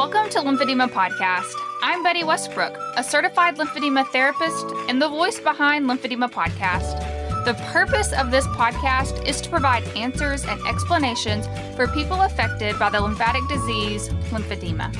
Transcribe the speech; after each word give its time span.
Welcome 0.00 0.30
to 0.30 0.38
Lymphedema 0.38 0.88
Podcast. 0.88 1.52
I'm 1.82 2.02
Betty 2.02 2.24
Westbrook, 2.24 2.74
a 2.96 3.04
certified 3.04 3.58
lymphedema 3.58 4.06
therapist 4.06 4.64
and 4.88 5.00
the 5.00 5.10
voice 5.10 5.38
behind 5.38 5.84
Lymphedema 5.84 6.32
Podcast. 6.32 7.44
The 7.44 7.52
purpose 7.70 8.14
of 8.14 8.30
this 8.30 8.46
podcast 8.46 9.28
is 9.28 9.42
to 9.42 9.50
provide 9.50 9.84
answers 9.88 10.46
and 10.46 10.58
explanations 10.66 11.48
for 11.76 11.86
people 11.88 12.22
affected 12.22 12.78
by 12.78 12.88
the 12.88 12.98
lymphatic 12.98 13.46
disease, 13.46 14.08
lymphedema. 14.30 14.90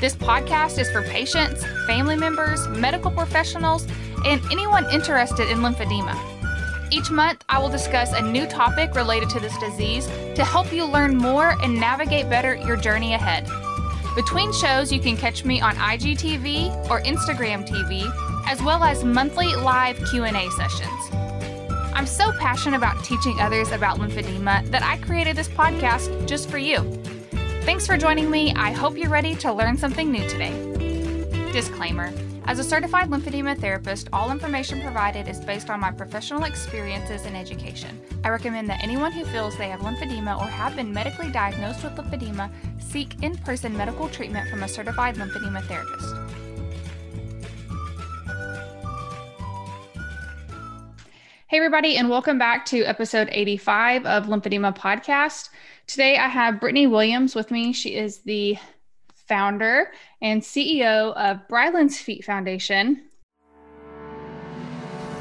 This 0.00 0.16
podcast 0.16 0.76
is 0.80 0.90
for 0.90 1.02
patients, 1.02 1.64
family 1.86 2.16
members, 2.16 2.66
medical 2.66 3.12
professionals, 3.12 3.86
and 4.24 4.42
anyone 4.50 4.92
interested 4.92 5.52
in 5.52 5.58
lymphedema. 5.58 6.18
Each 6.90 7.12
month, 7.12 7.44
I 7.48 7.60
will 7.60 7.70
discuss 7.70 8.12
a 8.12 8.20
new 8.20 8.48
topic 8.48 8.96
related 8.96 9.30
to 9.30 9.38
this 9.38 9.56
disease 9.58 10.06
to 10.34 10.44
help 10.44 10.72
you 10.72 10.84
learn 10.84 11.16
more 11.16 11.50
and 11.62 11.76
navigate 11.76 12.28
better 12.28 12.56
your 12.56 12.76
journey 12.76 13.14
ahead. 13.14 13.48
Between 14.14 14.52
shows, 14.52 14.92
you 14.92 15.00
can 15.00 15.16
catch 15.16 15.44
me 15.44 15.62
on 15.62 15.74
IGTV 15.76 16.90
or 16.90 17.00
Instagram 17.00 17.66
TV, 17.66 18.12
as 18.46 18.62
well 18.62 18.84
as 18.84 19.04
monthly 19.04 19.54
live 19.56 19.96
Q&A 20.10 20.50
sessions. 20.50 21.08
I'm 21.94 22.06
so 22.06 22.30
passionate 22.32 22.76
about 22.76 23.02
teaching 23.04 23.40
others 23.40 23.72
about 23.72 23.98
lymphedema 23.98 24.70
that 24.70 24.82
I 24.82 24.98
created 24.98 25.34
this 25.34 25.48
podcast 25.48 26.28
just 26.28 26.50
for 26.50 26.58
you. 26.58 26.82
Thanks 27.62 27.86
for 27.86 27.96
joining 27.96 28.30
me. 28.30 28.52
I 28.54 28.72
hope 28.72 28.98
you're 28.98 29.08
ready 29.08 29.34
to 29.36 29.52
learn 29.52 29.78
something 29.78 30.10
new 30.10 30.28
today. 30.28 30.52
Disclaimer 31.52 32.12
As 32.44 32.58
a 32.58 32.64
certified 32.64 33.08
lymphedema 33.08 33.56
therapist, 33.56 34.08
all 34.12 34.32
information 34.32 34.80
provided 34.80 35.28
is 35.28 35.38
based 35.38 35.70
on 35.70 35.78
my 35.78 35.92
professional 35.92 36.42
experiences 36.42 37.24
and 37.24 37.36
education. 37.36 38.00
I 38.24 38.30
recommend 38.30 38.68
that 38.68 38.82
anyone 38.82 39.12
who 39.12 39.24
feels 39.26 39.56
they 39.56 39.68
have 39.68 39.80
lymphedema 39.80 40.36
or 40.40 40.46
have 40.46 40.74
been 40.74 40.92
medically 40.92 41.30
diagnosed 41.30 41.84
with 41.84 41.94
lymphedema 41.94 42.50
seek 42.80 43.22
in 43.22 43.36
person 43.38 43.76
medical 43.76 44.08
treatment 44.08 44.50
from 44.50 44.64
a 44.64 44.68
certified 44.68 45.14
lymphedema 45.14 45.62
therapist. 45.66 46.16
Hey, 51.46 51.58
everybody, 51.58 51.96
and 51.96 52.10
welcome 52.10 52.38
back 52.38 52.66
to 52.66 52.82
episode 52.82 53.28
85 53.30 54.04
of 54.04 54.26
Lymphedema 54.26 54.76
Podcast. 54.76 55.50
Today 55.86 56.16
I 56.16 56.26
have 56.26 56.58
Brittany 56.58 56.88
Williams 56.88 57.36
with 57.36 57.52
me. 57.52 57.72
She 57.72 57.94
is 57.94 58.18
the 58.18 58.56
founder 59.32 59.90
and 60.20 60.42
CEO 60.42 61.14
of 61.14 61.48
Brylan's 61.48 61.98
Feat 61.98 62.22
Foundation. 62.22 63.00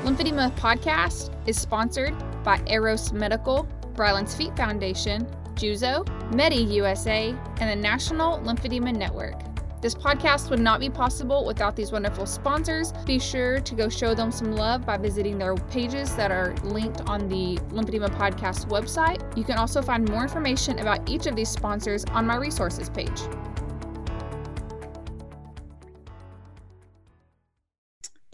Lymphedema 0.03 0.53
Podcast 0.58 1.34
is 1.48 1.58
sponsored 1.58 2.14
by 2.44 2.62
Eros 2.68 3.14
Medical, 3.14 3.66
Brylan's 3.94 4.36
Feat 4.36 4.53
Foundation, 4.58 5.26
Juzo, 5.53 6.06
Medi 6.36 6.58
USA, 6.58 7.34
and 7.62 7.70
the 7.70 7.76
National 7.81 8.40
Lymphedema 8.40 8.94
Network. 8.94 9.40
This 9.81 9.95
podcast 9.95 10.50
would 10.50 10.59
not 10.59 10.81
be 10.81 10.90
possible 10.90 11.46
without 11.46 11.78
these 11.78 11.94
wonderful 11.94 12.25
sponsors. 12.25 12.92
Be 13.06 13.18
sure 13.18 13.62
to 13.62 13.75
go 13.75 13.88
show 13.88 14.14
them 14.14 14.30
some 14.30 14.52
love 14.52 14.86
by 14.86 14.98
visiting 14.98 15.38
their 15.38 15.56
pages 15.56 16.18
that 16.18 16.31
are 16.31 16.53
linked 16.64 17.00
on 17.08 17.30
the 17.30 17.56
Lymphedema 17.70 18.09
Podcast 18.09 18.68
website. 18.68 19.22
You 19.38 19.46
can 19.46 19.58
also 19.58 19.81
find 19.81 20.08
more 20.09 20.22
information 20.22 20.80
about 20.80 21.09
each 21.09 21.28
of 21.28 21.38
these 21.38 21.50
sponsors 21.50 22.03
on 22.12 22.28
my 22.28 22.36
resources 22.36 22.90
page. 22.90 23.22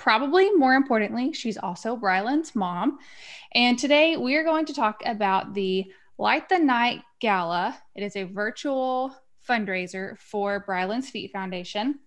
Probably 0.08 0.50
more 0.52 0.76
importantly, 0.76 1.34
she's 1.34 1.58
also 1.58 1.98
Brylan's 1.98 2.56
mom. 2.56 2.98
And 3.54 3.78
today 3.78 4.16
we 4.16 4.38
are 4.38 4.44
going 4.46 4.66
to 4.68 4.74
talk 4.74 5.02
about 5.06 5.54
the 5.54 5.92
Light 6.18 6.48
the 6.48 6.60
Night 6.60 7.02
Gala. 7.20 7.78
It 7.94 8.04
is 8.04 8.16
a 8.16 8.24
virtual 8.24 9.14
fundraiser 9.46 10.18
for 10.18 10.62
Brylan's 10.62 11.10
Feat 11.10 11.34
Foundation. 11.34 12.00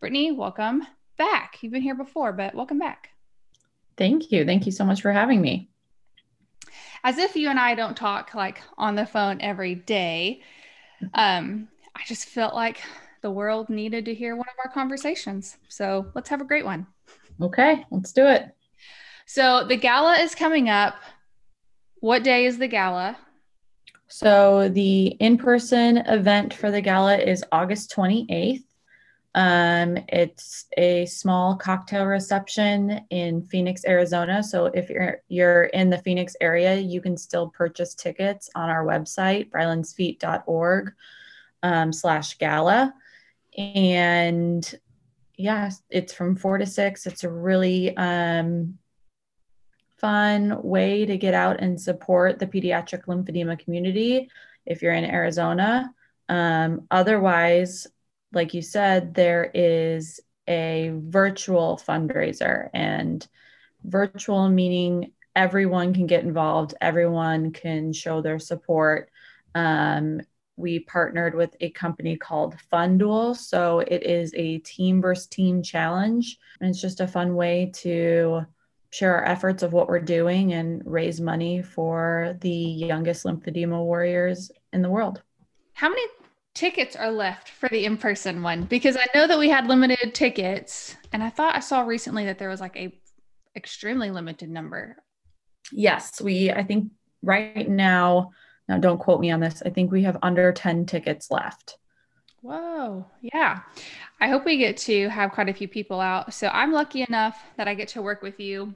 Brittany, 0.00 0.32
welcome 0.32 0.86
back. 1.16 1.56
You've 1.62 1.72
been 1.72 1.80
here 1.80 1.94
before, 1.94 2.34
but 2.34 2.54
welcome 2.54 2.78
back. 2.78 3.08
Thank 3.96 4.30
you. 4.30 4.44
Thank 4.44 4.66
you 4.66 4.72
so 4.72 4.84
much 4.84 5.00
for 5.00 5.10
having 5.10 5.40
me. 5.40 5.70
As 7.04 7.16
if 7.16 7.36
you 7.36 7.48
and 7.48 7.58
I 7.58 7.74
don't 7.74 7.96
talk 7.96 8.34
like 8.34 8.60
on 8.76 8.96
the 8.96 9.06
phone 9.06 9.40
every 9.40 9.76
day, 9.76 10.42
um, 11.14 11.68
I 11.96 12.02
just 12.04 12.26
felt 12.26 12.54
like 12.54 12.82
the 13.22 13.30
world 13.30 13.70
needed 13.70 14.04
to 14.04 14.14
hear 14.14 14.36
one 14.36 14.48
of 14.48 14.56
our 14.62 14.70
conversations. 14.70 15.56
So 15.68 16.10
let's 16.14 16.28
have 16.28 16.42
a 16.42 16.44
great 16.44 16.66
one. 16.66 16.86
Okay, 17.40 17.84
let's 17.90 18.12
do 18.12 18.26
it. 18.26 18.50
So 19.26 19.64
the 19.64 19.76
gala 19.76 20.14
is 20.18 20.34
coming 20.34 20.68
up. 20.68 20.96
What 22.00 22.22
day 22.22 22.46
is 22.46 22.58
the 22.58 22.68
gala? 22.68 23.16
So 24.08 24.68
the 24.68 25.06
in-person 25.06 25.98
event 25.98 26.52
for 26.52 26.70
the 26.70 26.80
gala 26.80 27.16
is 27.16 27.44
August 27.52 27.94
28th. 27.94 28.64
Um, 29.36 29.96
it's 30.08 30.66
a 30.76 31.06
small 31.06 31.54
cocktail 31.54 32.04
reception 32.06 33.02
in 33.10 33.42
Phoenix, 33.42 33.84
Arizona. 33.86 34.42
So 34.42 34.66
if 34.66 34.90
you're 34.90 35.22
you're 35.28 35.64
in 35.64 35.90
the 35.90 35.98
Phoenix 35.98 36.34
area, 36.40 36.74
you 36.76 37.00
can 37.00 37.16
still 37.16 37.48
purchase 37.50 37.94
tickets 37.94 38.50
on 38.56 38.68
our 38.68 38.84
website, 38.84 39.50
brylansfeat.org 39.50 40.92
um, 41.62 41.92
slash 41.92 42.38
gala. 42.38 42.92
And 43.56 44.74
yeah, 45.40 45.70
it's 45.88 46.12
from 46.12 46.36
four 46.36 46.58
to 46.58 46.66
six. 46.66 47.06
It's 47.06 47.24
a 47.24 47.30
really 47.30 47.96
um, 47.96 48.78
fun 49.98 50.62
way 50.62 51.06
to 51.06 51.16
get 51.16 51.34
out 51.34 51.60
and 51.60 51.80
support 51.80 52.38
the 52.38 52.46
pediatric 52.46 53.06
lymphedema 53.06 53.58
community 53.58 54.30
if 54.66 54.82
you're 54.82 54.92
in 54.92 55.04
Arizona. 55.04 55.92
Um, 56.28 56.86
otherwise, 56.90 57.86
like 58.32 58.54
you 58.54 58.62
said, 58.62 59.14
there 59.14 59.50
is 59.52 60.20
a 60.46 60.92
virtual 60.94 61.80
fundraiser, 61.84 62.68
and 62.74 63.26
virtual 63.84 64.48
meaning 64.48 65.12
everyone 65.34 65.94
can 65.94 66.06
get 66.06 66.24
involved, 66.24 66.74
everyone 66.80 67.52
can 67.52 67.92
show 67.92 68.20
their 68.20 68.38
support. 68.38 69.10
Um, 69.54 70.20
we 70.60 70.80
partnered 70.80 71.34
with 71.34 71.56
a 71.60 71.70
company 71.70 72.16
called 72.16 72.56
FunDuel. 72.72 73.36
So 73.36 73.80
it 73.80 74.02
is 74.02 74.32
a 74.34 74.58
team 74.58 75.00
versus 75.00 75.26
team 75.26 75.62
challenge. 75.62 76.38
And 76.60 76.70
it's 76.70 76.80
just 76.80 77.00
a 77.00 77.08
fun 77.08 77.34
way 77.34 77.70
to 77.76 78.42
share 78.90 79.14
our 79.16 79.24
efforts 79.24 79.62
of 79.62 79.72
what 79.72 79.88
we're 79.88 80.00
doing 80.00 80.52
and 80.52 80.82
raise 80.84 81.20
money 81.20 81.62
for 81.62 82.36
the 82.40 82.50
youngest 82.50 83.24
lymphedema 83.24 83.82
warriors 83.82 84.50
in 84.72 84.82
the 84.82 84.90
world. 84.90 85.22
How 85.72 85.88
many 85.88 86.02
tickets 86.54 86.96
are 86.96 87.10
left 87.10 87.48
for 87.48 87.68
the 87.68 87.84
in-person 87.84 88.42
one? 88.42 88.64
Because 88.64 88.96
I 88.96 89.06
know 89.14 89.26
that 89.26 89.38
we 89.38 89.48
had 89.48 89.66
limited 89.66 90.14
tickets 90.14 90.96
and 91.12 91.22
I 91.22 91.30
thought 91.30 91.54
I 91.54 91.60
saw 91.60 91.82
recently 91.82 92.26
that 92.26 92.38
there 92.38 92.48
was 92.48 92.60
like 92.60 92.76
a 92.76 92.92
extremely 93.56 94.10
limited 94.10 94.50
number. 94.50 94.96
Yes, 95.72 96.20
we 96.20 96.50
I 96.50 96.64
think 96.64 96.90
right 97.22 97.68
now, 97.68 98.32
now 98.70 98.78
don't 98.78 98.98
quote 98.98 99.20
me 99.20 99.32
on 99.32 99.40
this. 99.40 99.62
I 99.66 99.70
think 99.70 99.90
we 99.90 100.04
have 100.04 100.16
under 100.22 100.52
10 100.52 100.86
tickets 100.86 101.28
left. 101.28 101.76
Whoa. 102.40 103.04
Yeah. 103.20 103.62
I 104.20 104.28
hope 104.28 104.44
we 104.44 104.58
get 104.58 104.76
to 104.78 105.08
have 105.08 105.32
quite 105.32 105.48
a 105.48 105.54
few 105.54 105.66
people 105.66 106.00
out. 106.00 106.32
So 106.32 106.46
I'm 106.46 106.72
lucky 106.72 107.04
enough 107.06 107.36
that 107.56 107.66
I 107.66 107.74
get 107.74 107.88
to 107.88 108.02
work 108.02 108.22
with 108.22 108.38
you 108.38 108.72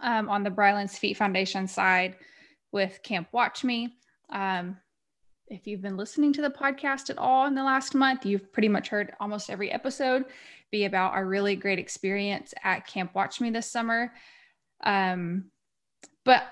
um, 0.00 0.28
on 0.28 0.44
the 0.44 0.50
Brylan's 0.50 0.96
Feat 0.96 1.16
Foundation 1.16 1.66
side 1.66 2.14
with 2.70 3.00
Camp 3.02 3.26
Watch 3.32 3.64
Me. 3.64 3.96
Um, 4.30 4.76
if 5.48 5.66
you've 5.66 5.82
been 5.82 5.96
listening 5.96 6.32
to 6.34 6.42
the 6.42 6.50
podcast 6.50 7.10
at 7.10 7.18
all 7.18 7.46
in 7.46 7.56
the 7.56 7.64
last 7.64 7.96
month, 7.96 8.24
you've 8.24 8.52
pretty 8.52 8.68
much 8.68 8.88
heard 8.90 9.12
almost 9.18 9.50
every 9.50 9.72
episode 9.72 10.24
be 10.70 10.84
about 10.84 11.14
our 11.14 11.26
really 11.26 11.56
great 11.56 11.80
experience 11.80 12.54
at 12.62 12.86
Camp 12.86 13.12
Watch 13.12 13.40
Me 13.40 13.50
this 13.50 13.68
summer. 13.68 14.12
Um, 14.84 15.50
but 16.24 16.44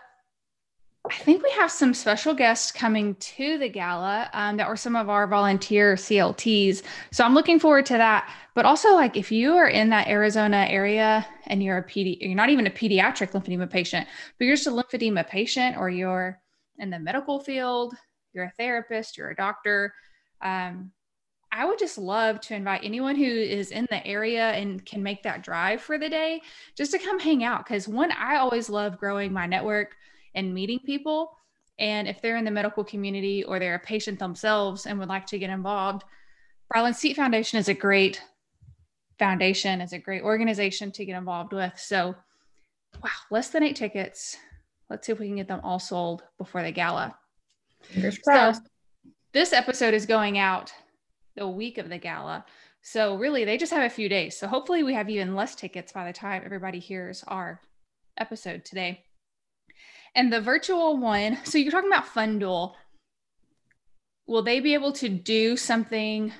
I 1.10 1.16
think 1.16 1.42
we 1.42 1.50
have 1.50 1.70
some 1.70 1.92
special 1.92 2.32
guests 2.32 2.72
coming 2.72 3.14
to 3.16 3.58
the 3.58 3.68
gala 3.68 4.30
um, 4.32 4.56
that 4.56 4.66
were 4.66 4.76
some 4.76 4.96
of 4.96 5.10
our 5.10 5.26
volunteer 5.26 5.96
CLTs. 5.96 6.82
So 7.12 7.24
I'm 7.24 7.34
looking 7.34 7.58
forward 7.58 7.84
to 7.86 7.98
that. 7.98 8.32
But 8.54 8.64
also, 8.64 8.94
like 8.94 9.14
if 9.14 9.30
you 9.30 9.52
are 9.52 9.68
in 9.68 9.90
that 9.90 10.08
Arizona 10.08 10.66
area 10.66 11.26
and 11.46 11.62
you're 11.62 11.76
a 11.76 11.84
pedi- 11.84 12.16
you're 12.22 12.34
not 12.34 12.48
even 12.48 12.66
a 12.66 12.70
pediatric 12.70 13.32
lymphedema 13.32 13.68
patient, 13.68 14.08
but 14.38 14.46
you're 14.46 14.56
just 14.56 14.66
a 14.66 14.70
lymphedema 14.70 15.28
patient, 15.28 15.76
or 15.76 15.90
you're 15.90 16.40
in 16.78 16.88
the 16.88 16.98
medical 16.98 17.38
field, 17.38 17.94
you're 18.32 18.44
a 18.44 18.52
therapist, 18.56 19.18
you're 19.18 19.30
a 19.30 19.36
doctor. 19.36 19.92
Um, 20.40 20.90
I 21.52 21.66
would 21.66 21.78
just 21.78 21.98
love 21.98 22.40
to 22.42 22.54
invite 22.54 22.80
anyone 22.82 23.14
who 23.14 23.26
is 23.26 23.72
in 23.72 23.86
the 23.90 24.04
area 24.06 24.52
and 24.52 24.84
can 24.84 25.02
make 25.02 25.22
that 25.24 25.42
drive 25.42 25.82
for 25.82 25.98
the 25.98 26.08
day 26.08 26.40
just 26.76 26.92
to 26.92 26.98
come 26.98 27.20
hang 27.20 27.44
out. 27.44 27.64
Because 27.64 27.86
one, 27.86 28.10
I 28.10 28.38
always 28.38 28.70
love 28.70 28.98
growing 28.98 29.34
my 29.34 29.46
network 29.46 29.96
and 30.34 30.54
meeting 30.54 30.80
people. 30.80 31.36
And 31.78 32.06
if 32.06 32.20
they're 32.20 32.36
in 32.36 32.44
the 32.44 32.50
medical 32.50 32.84
community 32.84 33.44
or 33.44 33.58
they're 33.58 33.74
a 33.74 33.80
patient 33.80 34.18
themselves 34.18 34.86
and 34.86 34.98
would 34.98 35.08
like 35.08 35.26
to 35.26 35.38
get 35.38 35.50
involved, 35.50 36.04
Brylan's 36.70 37.00
Feat 37.00 37.16
Foundation 37.16 37.58
is 37.58 37.68
a 37.68 37.74
great 37.74 38.22
foundation, 39.18 39.80
is 39.80 39.92
a 39.92 39.98
great 39.98 40.22
organization 40.22 40.92
to 40.92 41.04
get 41.04 41.16
involved 41.16 41.52
with. 41.52 41.72
So, 41.76 42.14
wow, 43.02 43.10
less 43.30 43.50
than 43.50 43.62
eight 43.62 43.76
tickets. 43.76 44.36
Let's 44.88 45.06
see 45.06 45.12
if 45.12 45.18
we 45.18 45.26
can 45.26 45.36
get 45.36 45.48
them 45.48 45.60
all 45.62 45.78
sold 45.78 46.22
before 46.38 46.62
the 46.62 46.72
gala. 46.72 47.16
Fingers 47.82 48.18
crossed. 48.18 48.62
So, 48.62 48.68
this 49.32 49.52
episode 49.52 49.94
is 49.94 50.06
going 50.06 50.38
out 50.38 50.72
the 51.36 51.48
week 51.48 51.78
of 51.78 51.88
the 51.88 51.98
gala. 51.98 52.44
So 52.86 53.16
really, 53.16 53.44
they 53.44 53.56
just 53.56 53.72
have 53.72 53.82
a 53.82 53.90
few 53.90 54.08
days. 54.08 54.36
So 54.36 54.46
hopefully, 54.46 54.82
we 54.82 54.94
have 54.94 55.08
even 55.08 55.34
less 55.34 55.54
tickets 55.54 55.90
by 55.90 56.06
the 56.06 56.12
time 56.12 56.42
everybody 56.44 56.78
hears 56.78 57.24
our 57.26 57.60
episode 58.18 58.64
today. 58.64 59.04
And 60.14 60.32
the 60.32 60.40
virtual 60.40 60.96
one, 60.96 61.38
so 61.44 61.58
you're 61.58 61.72
talking 61.72 61.90
about 61.90 62.06
FunDuel. 62.06 62.74
Will 64.26 64.42
they 64.42 64.60
be 64.60 64.74
able 64.74 64.92
to 64.92 65.08
do 65.08 65.56
something 65.56 66.32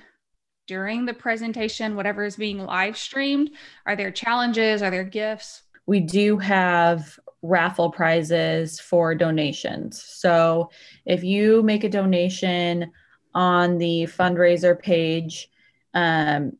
during 0.67 1.05
the 1.05 1.15
presentation, 1.15 1.97
whatever 1.97 2.25
is 2.25 2.37
being 2.37 2.59
live 2.59 2.97
streamed? 2.97 3.51
Are 3.85 3.97
there 3.97 4.11
challenges? 4.11 4.83
Are 4.83 4.91
there 4.91 5.05
gifts? 5.05 5.63
We 5.87 6.01
do 6.01 6.39
have 6.39 7.19
raffle 7.43 7.91
prizes 7.91 8.81
for 8.81 9.15
donations. 9.15 10.03
So 10.03 10.71
if 11.05 11.23
you 11.23 11.63
make 11.63 11.85
a 11.85 11.91
donation 11.91 12.91
on 13.35 13.77
the 13.79 14.05
fundraiser 14.05 14.81
page, 14.81 15.51
um, 15.93 16.53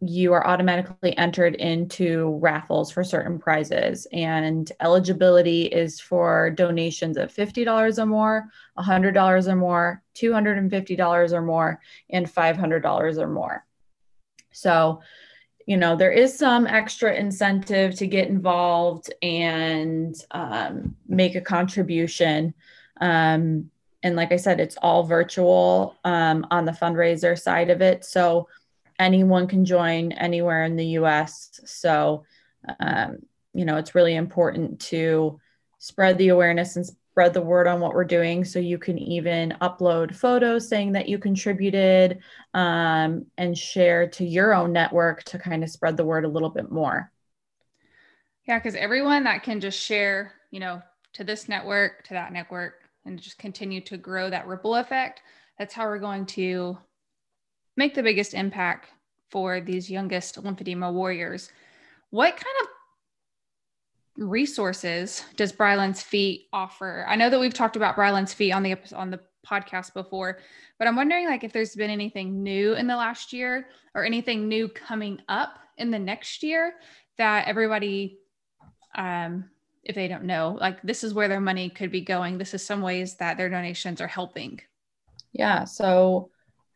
you 0.00 0.32
are 0.32 0.46
automatically 0.46 1.16
entered 1.18 1.54
into 1.56 2.38
raffles 2.40 2.90
for 2.90 3.04
certain 3.04 3.38
prizes 3.38 4.06
and 4.12 4.72
eligibility 4.80 5.64
is 5.64 6.00
for 6.00 6.50
donations 6.50 7.18
of 7.18 7.32
$50 7.32 7.98
or 7.98 8.06
more 8.06 8.48
$100 8.78 9.46
or 9.46 9.56
more 9.56 10.02
$250 10.14 11.32
or 11.32 11.42
more 11.42 11.80
and 12.08 12.26
$500 12.26 13.18
or 13.18 13.28
more. 13.28 13.66
So 14.52 15.00
you 15.66 15.76
know 15.76 15.94
there 15.94 16.10
is 16.10 16.36
some 16.36 16.66
extra 16.66 17.14
incentive 17.14 17.94
to 17.96 18.06
get 18.06 18.28
involved 18.28 19.12
and 19.22 20.16
um, 20.30 20.96
make 21.06 21.34
a 21.34 21.40
contribution. 21.40 22.54
Um, 23.00 23.70
and 24.02 24.16
like 24.16 24.32
i 24.32 24.36
said 24.36 24.60
it's 24.60 24.78
all 24.78 25.02
virtual 25.02 25.94
um, 26.04 26.46
on 26.50 26.64
the 26.64 26.72
fundraiser 26.72 27.38
side 27.38 27.70
of 27.70 27.82
it. 27.82 28.04
So 28.04 28.48
anyone 29.00 29.48
can 29.48 29.64
join 29.64 30.12
anywhere 30.12 30.64
in 30.64 30.76
the 30.76 30.86
US. 30.98 31.58
So, 31.64 32.24
um, 32.78 33.16
you 33.52 33.64
know, 33.64 33.78
it's 33.78 33.94
really 33.94 34.14
important 34.14 34.80
to 34.80 35.40
spread 35.78 36.18
the 36.18 36.28
awareness 36.28 36.76
and 36.76 36.86
spread 36.86 37.34
the 37.34 37.42
word 37.42 37.66
on 37.66 37.80
what 37.80 37.94
we're 37.94 38.04
doing. 38.04 38.44
So 38.44 38.58
you 38.58 38.78
can 38.78 38.98
even 38.98 39.56
upload 39.60 40.14
photos 40.14 40.68
saying 40.68 40.92
that 40.92 41.08
you 41.08 41.18
contributed 41.18 42.20
um, 42.54 43.26
and 43.36 43.56
share 43.56 44.08
to 44.10 44.24
your 44.24 44.54
own 44.54 44.72
network 44.72 45.24
to 45.24 45.38
kind 45.38 45.64
of 45.64 45.70
spread 45.70 45.96
the 45.96 46.04
word 46.04 46.24
a 46.24 46.28
little 46.28 46.50
bit 46.50 46.70
more. 46.70 47.10
Yeah, 48.46 48.58
because 48.58 48.74
everyone 48.74 49.24
that 49.24 49.42
can 49.42 49.60
just 49.60 49.80
share, 49.80 50.32
you 50.50 50.60
know, 50.60 50.82
to 51.14 51.24
this 51.24 51.48
network, 51.48 52.04
to 52.04 52.14
that 52.14 52.32
network, 52.32 52.74
and 53.04 53.18
just 53.18 53.38
continue 53.38 53.80
to 53.82 53.96
grow 53.96 54.28
that 54.30 54.46
ripple 54.46 54.76
effect, 54.76 55.22
that's 55.58 55.74
how 55.74 55.86
we're 55.86 55.98
going 55.98 56.26
to 56.26 56.78
make 57.80 57.94
the 57.94 58.02
biggest 58.02 58.34
impact 58.34 58.90
for 59.30 59.62
these 59.62 59.90
youngest 59.90 60.36
lymphedema 60.36 60.92
warriors. 60.92 61.50
What 62.10 62.36
kind 62.36 62.56
of 62.62 62.68
resources 64.28 65.24
does 65.36 65.50
Brylan's 65.50 66.02
Feat 66.02 66.48
offer? 66.52 67.06
I 67.08 67.16
know 67.16 67.30
that 67.30 67.40
we've 67.40 67.54
talked 67.54 67.76
about 67.76 67.96
Brylan's 67.96 68.34
Feat 68.34 68.52
on 68.52 68.62
the 68.62 68.76
on 68.94 69.10
the 69.10 69.20
podcast 69.48 69.94
before, 69.94 70.40
but 70.78 70.86
I'm 70.86 70.96
wondering 70.96 71.26
like 71.26 71.42
if 71.42 71.54
there's 71.54 71.74
been 71.74 71.88
anything 71.88 72.42
new 72.42 72.74
in 72.74 72.86
the 72.86 72.96
last 72.96 73.32
year 73.32 73.68
or 73.94 74.04
anything 74.04 74.46
new 74.46 74.68
coming 74.68 75.18
up 75.30 75.58
in 75.78 75.90
the 75.90 75.98
next 75.98 76.42
year 76.42 76.74
that 77.16 77.48
everybody 77.48 78.18
um 78.96 79.48
if 79.84 79.94
they 79.94 80.08
don't 80.08 80.24
know 80.24 80.58
like 80.60 80.82
this 80.82 81.02
is 81.02 81.14
where 81.14 81.28
their 81.28 81.40
money 81.40 81.70
could 81.70 81.90
be 81.90 82.02
going 82.02 82.36
this 82.36 82.52
is 82.52 82.62
some 82.62 82.82
ways 82.82 83.16
that 83.16 83.36
their 83.36 83.48
donations 83.48 84.00
are 84.00 84.08
helping 84.08 84.60
yeah 85.32 85.64
so 85.64 86.30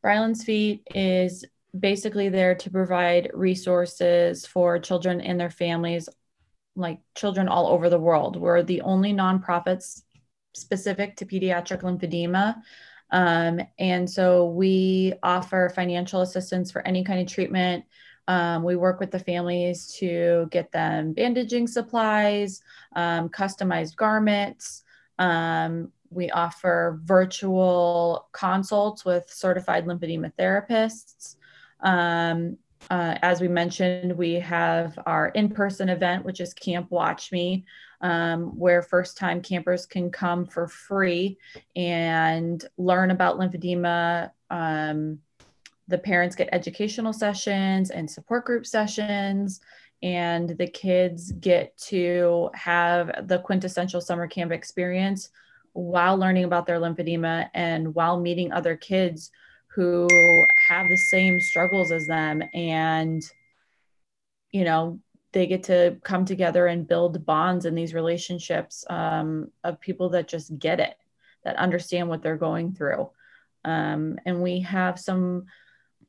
Brylan's 0.04 0.44
Feat 0.44 0.86
is 0.94 1.46
basically 1.76 2.28
there 2.28 2.54
to 2.56 2.70
provide 2.70 3.30
resources 3.32 4.44
for 4.44 4.78
children 4.78 5.22
and 5.22 5.40
their 5.40 5.48
families, 5.48 6.10
like 6.76 7.00
children 7.14 7.48
all 7.48 7.68
over 7.68 7.88
the 7.88 7.98
world. 7.98 8.36
We're 8.36 8.62
the 8.62 8.82
only 8.82 9.14
nonprofits 9.14 10.02
specific 10.54 11.16
to 11.16 11.24
pediatric 11.24 11.80
lymphedema. 11.80 12.56
Um, 13.12 13.62
and 13.78 14.08
so 14.08 14.48
we 14.48 15.14
offer 15.22 15.72
financial 15.74 16.20
assistance 16.20 16.70
for 16.70 16.86
any 16.86 17.02
kind 17.02 17.20
of 17.20 17.32
treatment. 17.32 17.86
Um, 18.28 18.62
we 18.62 18.76
work 18.76 19.00
with 19.00 19.10
the 19.10 19.18
families 19.18 19.86
to 20.00 20.48
get 20.50 20.70
them 20.70 21.14
bandaging 21.14 21.66
supplies, 21.66 22.60
um, 22.94 23.30
customized 23.30 23.96
garments. 23.96 24.82
We 26.14 26.30
offer 26.30 27.00
virtual 27.04 28.28
consults 28.32 29.04
with 29.04 29.30
certified 29.30 29.86
lymphedema 29.86 30.32
therapists. 30.38 31.36
Um, 31.80 32.58
uh, 32.90 33.16
as 33.22 33.40
we 33.40 33.48
mentioned, 33.48 34.16
we 34.16 34.34
have 34.34 34.98
our 35.06 35.28
in 35.28 35.48
person 35.48 35.88
event, 35.88 36.24
which 36.24 36.40
is 36.40 36.52
Camp 36.52 36.90
Watch 36.90 37.32
Me, 37.32 37.64
um, 38.00 38.58
where 38.58 38.82
first 38.82 39.16
time 39.16 39.40
campers 39.40 39.86
can 39.86 40.10
come 40.10 40.44
for 40.44 40.68
free 40.68 41.38
and 41.74 42.64
learn 42.76 43.10
about 43.10 43.38
lymphedema. 43.38 44.30
Um, 44.50 45.18
the 45.88 45.98
parents 45.98 46.36
get 46.36 46.48
educational 46.52 47.12
sessions 47.12 47.90
and 47.90 48.10
support 48.10 48.44
group 48.44 48.66
sessions, 48.66 49.60
and 50.02 50.50
the 50.50 50.66
kids 50.66 51.32
get 51.32 51.76
to 51.78 52.50
have 52.54 53.26
the 53.26 53.38
quintessential 53.38 54.00
summer 54.00 54.26
camp 54.26 54.52
experience 54.52 55.30
while 55.74 56.16
learning 56.16 56.44
about 56.44 56.66
their 56.66 56.80
lymphedema 56.80 57.50
and 57.52 57.94
while 57.94 58.18
meeting 58.18 58.52
other 58.52 58.76
kids 58.76 59.30
who 59.66 60.08
have 60.68 60.88
the 60.88 60.96
same 60.96 61.38
struggles 61.40 61.92
as 61.92 62.06
them. 62.06 62.42
And 62.54 63.22
you 64.52 64.64
know 64.64 65.00
they 65.32 65.46
get 65.46 65.64
to 65.64 65.96
come 66.04 66.24
together 66.24 66.68
and 66.68 66.86
build 66.86 67.26
bonds 67.26 67.66
in 67.66 67.74
these 67.74 67.92
relationships 67.92 68.84
um, 68.88 69.50
of 69.64 69.80
people 69.80 70.10
that 70.10 70.28
just 70.28 70.56
get 70.58 70.78
it 70.78 70.96
that 71.42 71.56
understand 71.56 72.08
what 72.08 72.22
they're 72.22 72.36
going 72.36 72.72
through. 72.72 73.10
Um, 73.64 74.18
and 74.24 74.42
we 74.42 74.60
have 74.60 74.98
some 74.98 75.46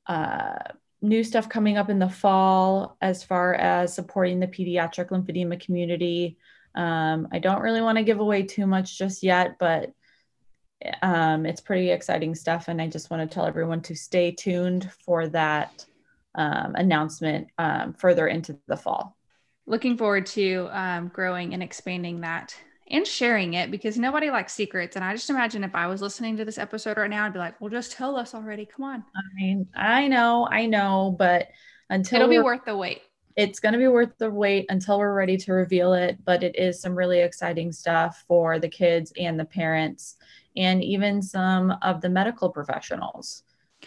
uh, 0.07 0.59
new 1.01 1.23
stuff 1.23 1.49
coming 1.49 1.77
up 1.77 1.89
in 1.89 1.99
the 1.99 2.09
fall 2.09 2.97
as 3.01 3.23
far 3.23 3.55
as 3.55 3.93
supporting 3.93 4.39
the 4.39 4.47
pediatric 4.47 5.09
lymphedema 5.09 5.59
community 5.59 6.37
um, 6.75 7.27
I 7.31 7.39
don't 7.39 7.61
really 7.61 7.81
want 7.81 7.97
to 7.97 8.03
give 8.03 8.19
away 8.19 8.43
too 8.43 8.67
much 8.67 8.97
just 8.97 9.23
yet, 9.23 9.57
but 9.59 9.91
um, 11.01 11.45
it's 11.45 11.61
pretty 11.61 11.91
exciting 11.91 12.35
stuff. 12.35 12.67
And 12.67 12.81
I 12.81 12.87
just 12.87 13.09
want 13.09 13.29
to 13.29 13.33
tell 13.33 13.45
everyone 13.45 13.81
to 13.83 13.95
stay 13.95 14.31
tuned 14.31 14.91
for 15.05 15.27
that 15.29 15.85
um, 16.35 16.75
announcement 16.75 17.47
um, 17.57 17.93
further 17.93 18.27
into 18.27 18.59
the 18.67 18.77
fall. 18.77 19.17
Looking 19.65 19.97
forward 19.97 20.25
to 20.27 20.69
um, 20.71 21.07
growing 21.07 21.53
and 21.53 21.63
expanding 21.63 22.21
that 22.21 22.55
and 22.91 23.07
sharing 23.07 23.55
it 23.55 23.71
because 23.71 23.97
nobody 23.97 24.29
likes 24.29 24.53
secrets. 24.53 24.95
And 24.95 25.03
I 25.03 25.13
just 25.13 25.29
imagine 25.29 25.63
if 25.63 25.73
I 25.73 25.87
was 25.87 26.01
listening 26.01 26.37
to 26.37 26.45
this 26.45 26.59
episode 26.59 26.97
right 26.97 27.09
now, 27.09 27.25
I'd 27.25 27.33
be 27.33 27.39
like, 27.39 27.59
well, 27.59 27.71
just 27.71 27.93
tell 27.93 28.15
us 28.15 28.35
already. 28.35 28.65
Come 28.65 28.83
on. 28.83 28.99
I 29.15 29.21
mean, 29.35 29.67
I 29.75 30.07
know, 30.07 30.47
I 30.51 30.67
know, 30.67 31.15
but 31.17 31.47
until 31.89 32.17
it'll 32.17 32.29
be 32.29 32.39
worth 32.39 32.65
the 32.65 32.77
wait 32.77 33.01
it's 33.35 33.59
going 33.59 33.73
to 33.73 33.79
be 33.79 33.87
worth 33.87 34.17
the 34.17 34.29
wait 34.29 34.65
until 34.69 34.97
we're 34.97 35.13
ready 35.13 35.37
to 35.37 35.53
reveal 35.53 35.93
it, 35.93 36.17
but 36.23 36.43
it 36.43 36.55
is 36.57 36.81
some 36.81 36.95
really 36.95 37.19
exciting 37.19 37.71
stuff 37.71 38.23
for 38.27 38.59
the 38.59 38.69
kids 38.69 39.11
and 39.17 39.39
the 39.39 39.45
parents 39.45 40.15
and 40.55 40.83
even 40.83 41.21
some 41.21 41.75
of 41.81 42.01
the 42.01 42.09
medical 42.09 42.49
professionals. 42.49 43.43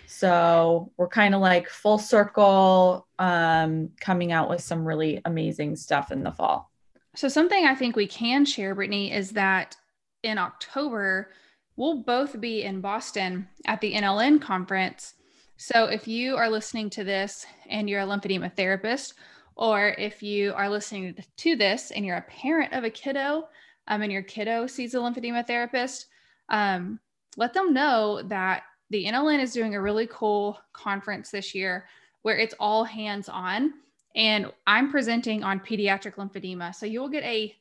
So 0.07 0.93
we're 0.97 1.09
kind 1.09 1.35
of 1.35 1.41
like 1.41 1.69
full 1.69 1.99
circle 1.99 3.07
um, 3.19 3.91
coming 4.01 4.33
out 4.33 4.51
with 4.51 4.61
some 4.61 4.85
really 4.85 5.21
amazing 5.25 5.77
stuff 5.77 6.13
in 6.13 6.23
the 6.23 6.33
fall. 6.33 6.71
So, 7.15 7.27
something 7.27 7.65
I 7.65 7.75
think 7.75 7.97
we 7.97 8.07
can 8.07 8.45
share, 8.45 8.75
Brittany, 8.75 9.13
is 9.13 9.31
that 9.31 9.77
in 10.23 10.39
October, 10.39 11.33
we'll 11.75 12.03
both 12.03 12.41
be 12.41 12.63
in 12.63 12.81
Boston 12.81 13.49
at 13.65 13.81
the 13.81 13.95
NLN 13.95 14.41
conference. 14.41 15.15
So, 15.57 15.87
if 15.87 16.07
you 16.07 16.37
are 16.37 16.49
listening 16.49 16.91
to 16.91 17.03
this 17.03 17.45
and 17.69 17.91
you're 17.91 18.03
a 18.03 18.07
lymphedema 18.07 18.55
therapist, 18.55 19.15
or 19.59 19.89
if 19.99 20.23
you 20.23 20.55
are 20.55 20.71
listening 20.71 21.17
to 21.37 21.57
this 21.57 21.91
and 21.91 22.07
you're 22.07 22.17
a 22.17 22.23
parent 22.23 22.73
of 22.73 22.85
a 22.85 22.91
kiddo 22.91 23.49
um, 23.89 24.03
and 24.03 24.13
your 24.13 24.23
kiddo 24.23 24.67
sees 24.69 24.95
a 24.95 24.99
lymphedema 24.99 25.45
therapist, 25.45 26.07
um, 26.49 27.01
let 27.37 27.53
them 27.53 27.75
know 27.75 28.23
that 28.23 28.63
the 28.91 29.05
NLN 29.05 29.41
is 29.41 29.53
doing 29.53 29.75
a 29.75 29.81
really 29.81 30.07
cool 30.11 30.59
conference 30.73 31.31
this 31.31 31.55
year 31.55 31.87
where 32.23 32.39
it's 32.39 32.55
all 32.61 32.85
hands 32.85 33.29
on. 33.29 33.75
And 34.15 34.51
I'm 34.67 34.91
presenting 34.91 35.43
on 35.43 35.61
pediatric 35.61 36.15
lymphedema. 36.15 36.75
So 36.75 36.87
you'll 36.87 37.09
get 37.09 37.25
a 37.25 37.55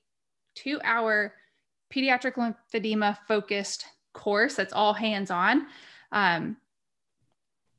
two 0.55 0.79
hour 0.83 1.33
pediatric 1.93 2.33
lymphedema 2.33 3.17
focused 3.27 3.85
course 4.13 4.55
that's 4.55 4.73
all 4.73 4.93
hands 4.93 5.31
on. 5.31 5.67
Um, 6.11 6.57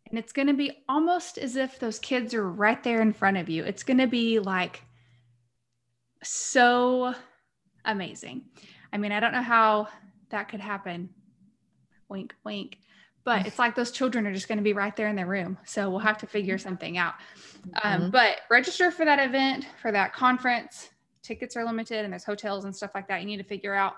and 0.08 0.18
it's 0.18 0.32
going 0.32 0.48
to 0.48 0.54
be 0.54 0.70
almost 0.88 1.38
as 1.38 1.56
if 1.56 1.78
those 1.78 1.98
kids 1.98 2.34
are 2.34 2.48
right 2.48 2.82
there 2.82 3.00
in 3.02 3.12
front 3.12 3.36
of 3.36 3.48
you. 3.48 3.64
It's 3.64 3.82
going 3.82 3.98
to 3.98 4.06
be 4.06 4.38
like 4.38 4.82
so 6.22 7.14
amazing. 7.84 8.42
I 8.92 8.98
mean, 8.98 9.12
I 9.12 9.20
don't 9.20 9.32
know 9.32 9.42
how 9.42 9.88
that 10.30 10.48
could 10.48 10.60
happen. 10.60 11.10
Wink, 12.08 12.34
wink. 12.44 12.78
but 13.24 13.46
it's 13.46 13.58
like 13.58 13.74
those 13.74 13.90
children 13.90 14.26
are 14.26 14.32
just 14.32 14.48
going 14.48 14.56
to 14.58 14.64
be 14.64 14.72
right 14.72 14.96
there 14.96 15.08
in 15.08 15.16
their 15.16 15.26
room. 15.26 15.58
So 15.66 15.90
we'll 15.90 15.98
have 16.00 16.18
to 16.18 16.26
figure 16.26 16.56
Mm-hmm. 16.56 16.62
something 16.68 16.98
out. 16.98 17.14
Um, 17.82 18.10
but 18.10 18.38
register 18.50 18.90
for 18.90 19.04
that 19.04 19.18
event, 19.18 19.66
for 19.82 19.92
that 19.92 20.12
conference. 20.14 20.88
Tickets 21.22 21.56
are 21.56 21.64
limited 21.64 22.04
and 22.04 22.12
there's 22.12 22.24
hotels 22.24 22.64
and 22.64 22.74
stuff 22.74 22.92
like 22.94 23.06
that 23.08 23.20
you 23.20 23.26
need 23.26 23.36
to 23.36 23.42
figure 23.44 23.74
out. 23.74 23.94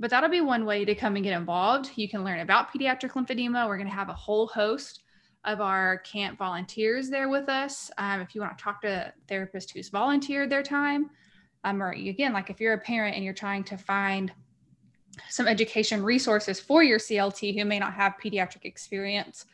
But 0.00 0.10
that'll 0.10 0.28
be 0.28 0.40
one 0.40 0.64
way 0.66 0.84
to 0.84 0.94
come 0.96 1.14
and 1.14 1.24
get 1.24 1.36
involved. 1.36 1.90
You 1.94 2.08
can 2.08 2.24
learn 2.24 2.40
about 2.40 2.72
pediatric 2.72 3.12
lymphedema. 3.12 3.68
We're 3.68 3.76
going 3.78 3.88
to 3.88 3.94
have 3.94 4.08
a 4.08 4.14
whole 4.14 4.48
host 4.48 5.00
of 5.46 5.60
our 5.60 5.98
camp 5.98 6.36
volunteers 6.36 7.08
there 7.08 7.28
with 7.28 7.48
us. 7.48 7.90
Um, 7.98 8.20
if 8.20 8.34
you 8.34 8.40
want 8.40 8.58
to 8.58 8.62
talk 8.62 8.82
to 8.82 8.88
a 8.88 9.12
therapist 9.28 9.70
who's 9.70 9.88
volunteered 9.88 10.50
their 10.50 10.62
time, 10.62 11.10
um, 11.64 11.82
or 11.82 11.90
again, 11.92 12.32
like 12.32 12.50
if 12.50 12.60
you're 12.60 12.74
a 12.74 12.78
parent 12.78 13.14
and 13.14 13.24
you're 13.24 13.32
trying 13.32 13.64
to 13.64 13.78
find 13.78 14.32
some 15.30 15.48
education 15.48 16.02
resources 16.02 16.60
for 16.60 16.82
your 16.82 16.98
CLT 16.98 17.58
who 17.58 17.64
may 17.64 17.78
not 17.78 17.94
have 17.94 18.16
pediatric 18.22 18.64
experience, 18.64 19.46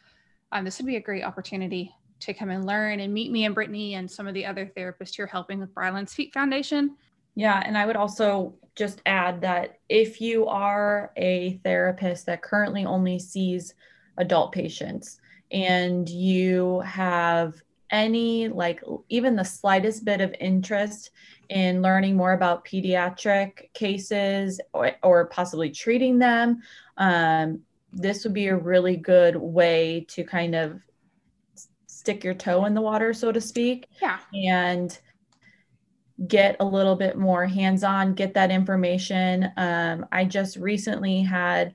um, 0.50 0.64
this 0.64 0.78
would 0.78 0.87
be 0.87 0.96
a 0.96 1.00
great 1.00 1.25
opportunity 1.25 1.94
to 2.20 2.34
come 2.34 2.50
and 2.50 2.66
learn 2.66 3.00
and 3.00 3.12
meet 3.12 3.30
me 3.30 3.44
and 3.44 3.54
Brittany 3.54 3.94
and 3.94 4.11
some 4.11 4.26
of 4.26 4.34
the 4.34 4.46
other 4.46 4.70
therapists 4.76 5.16
who 5.16 5.22
are 5.22 5.26
helping 5.28 5.58
with 5.61 5.75
Brylan's 5.75 6.14
Feat 6.14 6.32
Foundation. 6.32 6.96
Yeah, 7.34 7.62
and 7.64 7.76
I 7.76 7.87
would 7.87 7.96
also 7.96 8.54
just 8.76 9.02
add 9.06 9.40
that 9.42 9.78
if 9.88 10.20
you 10.20 10.46
are 10.46 11.12
a 11.16 11.61
therapist 11.64 12.26
that 12.26 12.42
currently 12.42 12.84
only 12.84 13.18
sees 13.18 13.75
adult 14.18 14.52
patients 14.52 15.18
and 15.52 16.09
you 16.09 16.80
have 16.80 17.54
any, 17.90 18.49
like, 18.49 18.82
even 19.11 19.37
the 19.37 19.44
slightest 19.44 20.04
bit 20.04 20.21
of 20.21 20.35
interest 20.40 21.11
in 21.50 21.82
learning 21.82 22.16
more 22.16 22.32
about 22.32 22.64
pediatric 22.64 23.73
cases 23.75 24.61
or, 24.73 24.92
or 25.02 25.26
possibly 25.26 25.71
treating 25.71 26.18
them, 26.18 26.62
um, 26.97 27.61
this 27.92 28.25
would 28.25 28.32
be 28.32 28.47
a 28.47 28.56
really 28.56 28.97
good 28.97 29.37
way 29.37 30.06
to 30.09 30.25
kind 30.25 30.54
of 30.54 30.80
stick 31.87 32.25
your 32.25 32.32
toe 32.35 32.64
in 32.64 32.73
the 32.73 32.80
water, 32.80 33.12
so 33.12 33.30
to 33.30 33.40
speak. 33.40 33.87
Yeah. 34.00 34.18
And 34.32 34.99
get 36.26 36.56
a 36.61 36.64
little 36.64 36.97
bit 36.97 37.18
more 37.18 37.47
hands 37.47 37.85
on, 37.85 38.14
get 38.14 38.32
that 38.35 38.50
information. 38.50 39.50
Um, 39.56 40.06
I 40.12 40.25
just 40.25 40.56
recently 40.56 41.21
had 41.21 41.75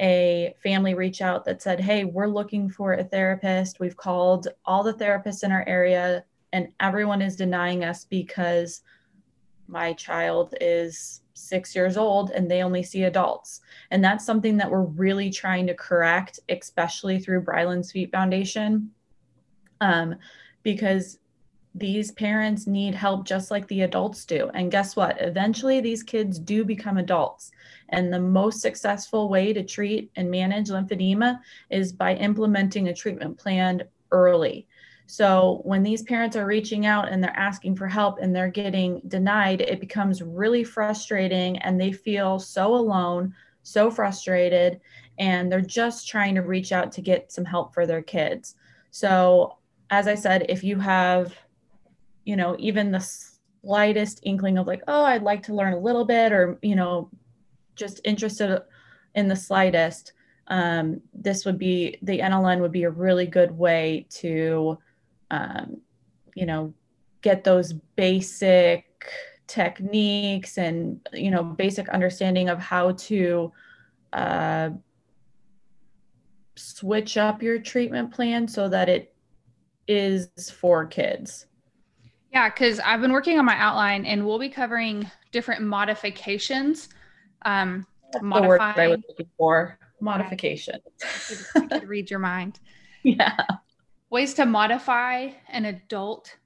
a 0.00 0.54
family 0.62 0.94
reach 0.94 1.22
out 1.22 1.44
that 1.44 1.62
said, 1.62 1.80
Hey, 1.80 2.04
we're 2.04 2.26
looking 2.26 2.68
for 2.68 2.94
a 2.94 3.04
therapist. 3.04 3.80
We've 3.80 3.96
called 3.96 4.48
all 4.64 4.82
the 4.82 4.94
therapists 4.94 5.44
in 5.44 5.52
our 5.52 5.64
area, 5.66 6.24
and 6.52 6.68
everyone 6.80 7.22
is 7.22 7.36
denying 7.36 7.84
us 7.84 8.04
because 8.04 8.82
my 9.68 9.92
child 9.94 10.54
is 10.60 11.22
six 11.34 11.74
years 11.74 11.96
old 11.96 12.30
and 12.30 12.50
they 12.50 12.62
only 12.62 12.82
see 12.82 13.04
adults. 13.04 13.60
And 13.90 14.04
that's 14.04 14.24
something 14.24 14.56
that 14.58 14.70
we're 14.70 14.82
really 14.82 15.30
trying 15.30 15.66
to 15.66 15.74
correct, 15.74 16.38
especially 16.48 17.18
through 17.18 17.42
Brylan's 17.42 17.92
Feat 17.92 18.12
Foundation. 18.12 18.90
Um, 19.80 20.16
because 20.62 21.18
these 21.74 22.12
parents 22.12 22.66
need 22.66 22.94
help 22.94 23.26
just 23.26 23.50
like 23.50 23.66
the 23.66 23.82
adults 23.82 24.24
do. 24.24 24.48
And 24.54 24.70
guess 24.70 24.94
what? 24.94 25.20
Eventually, 25.20 25.80
these 25.80 26.04
kids 26.04 26.38
do 26.38 26.64
become 26.64 26.98
adults. 26.98 27.50
And 27.88 28.12
the 28.12 28.20
most 28.20 28.60
successful 28.60 29.28
way 29.28 29.52
to 29.52 29.64
treat 29.64 30.10
and 30.14 30.30
manage 30.30 30.68
lymphedema 30.68 31.40
is 31.70 31.92
by 31.92 32.14
implementing 32.14 32.88
a 32.88 32.94
treatment 32.94 33.38
plan 33.38 33.82
early. 34.12 34.68
So 35.06 35.60
when 35.64 35.82
these 35.82 36.02
parents 36.02 36.36
are 36.36 36.46
reaching 36.46 36.86
out 36.86 37.10
and 37.10 37.22
they're 37.22 37.36
asking 37.36 37.76
for 37.76 37.88
help 37.88 38.18
and 38.20 38.34
they're 38.34 38.48
getting 38.48 39.02
denied, 39.08 39.60
it 39.60 39.80
becomes 39.80 40.22
really 40.22 40.64
frustrating 40.64 41.58
and 41.58 41.78
they 41.78 41.92
feel 41.92 42.38
so 42.38 42.74
alone, 42.74 43.34
so 43.62 43.90
frustrated, 43.90 44.80
and 45.18 45.50
they're 45.50 45.60
just 45.60 46.08
trying 46.08 46.34
to 46.36 46.42
reach 46.42 46.72
out 46.72 46.92
to 46.92 47.02
get 47.02 47.32
some 47.32 47.44
help 47.44 47.74
for 47.74 47.86
their 47.86 48.02
kids. 48.02 48.54
So, 48.90 49.58
as 49.90 50.08
I 50.08 50.14
said, 50.14 50.46
if 50.48 50.64
you 50.64 50.78
have 50.78 51.34
you 52.24 52.36
know, 52.36 52.56
even 52.58 52.90
the 52.90 53.06
slightest 53.62 54.20
inkling 54.22 54.58
of 54.58 54.66
like, 54.66 54.82
oh, 54.88 55.04
I'd 55.04 55.22
like 55.22 55.42
to 55.44 55.54
learn 55.54 55.74
a 55.74 55.78
little 55.78 56.04
bit, 56.04 56.32
or, 56.32 56.58
you 56.62 56.76
know, 56.76 57.10
just 57.76 58.00
interested 58.04 58.62
in 59.14 59.28
the 59.28 59.36
slightest, 59.36 60.12
um, 60.48 61.00
this 61.14 61.44
would 61.44 61.58
be 61.58 61.98
the 62.02 62.18
NLN 62.18 62.60
would 62.60 62.72
be 62.72 62.84
a 62.84 62.90
really 62.90 63.26
good 63.26 63.50
way 63.50 64.06
to, 64.10 64.78
um, 65.30 65.80
you 66.34 66.46
know, 66.46 66.74
get 67.22 67.44
those 67.44 67.72
basic 67.96 69.10
techniques 69.46 70.58
and, 70.58 71.00
you 71.12 71.30
know, 71.30 71.42
basic 71.42 71.88
understanding 71.88 72.48
of 72.48 72.58
how 72.58 72.92
to 72.92 73.52
uh, 74.12 74.70
switch 76.56 77.16
up 77.16 77.42
your 77.42 77.58
treatment 77.58 78.12
plan 78.12 78.46
so 78.46 78.68
that 78.68 78.88
it 78.88 79.14
is 79.88 80.28
for 80.50 80.84
kids. 80.86 81.46
Yeah, 82.34 82.48
because 82.48 82.80
I've 82.80 83.00
been 83.00 83.12
working 83.12 83.38
on 83.38 83.44
my 83.44 83.54
outline 83.54 84.04
and 84.06 84.26
we'll 84.26 84.40
be 84.40 84.48
covering 84.48 85.08
different 85.30 85.62
modifications. 85.62 86.88
Um, 87.42 87.86
That's 88.12 88.24
the 88.24 88.42
word 88.42 88.60
that 88.60 88.76
I 88.76 88.88
was 88.88 89.02
looking 89.08 89.28
for. 89.38 89.78
Modification. 90.00 90.80
I 91.54 91.66
could 91.68 91.88
read 91.88 92.10
your 92.10 92.18
mind. 92.18 92.60
Yeah. 93.06 93.36
Ways 94.08 94.32
to 94.32 94.46
modify 94.46 95.28
an 95.50 95.66
adult 95.66 96.38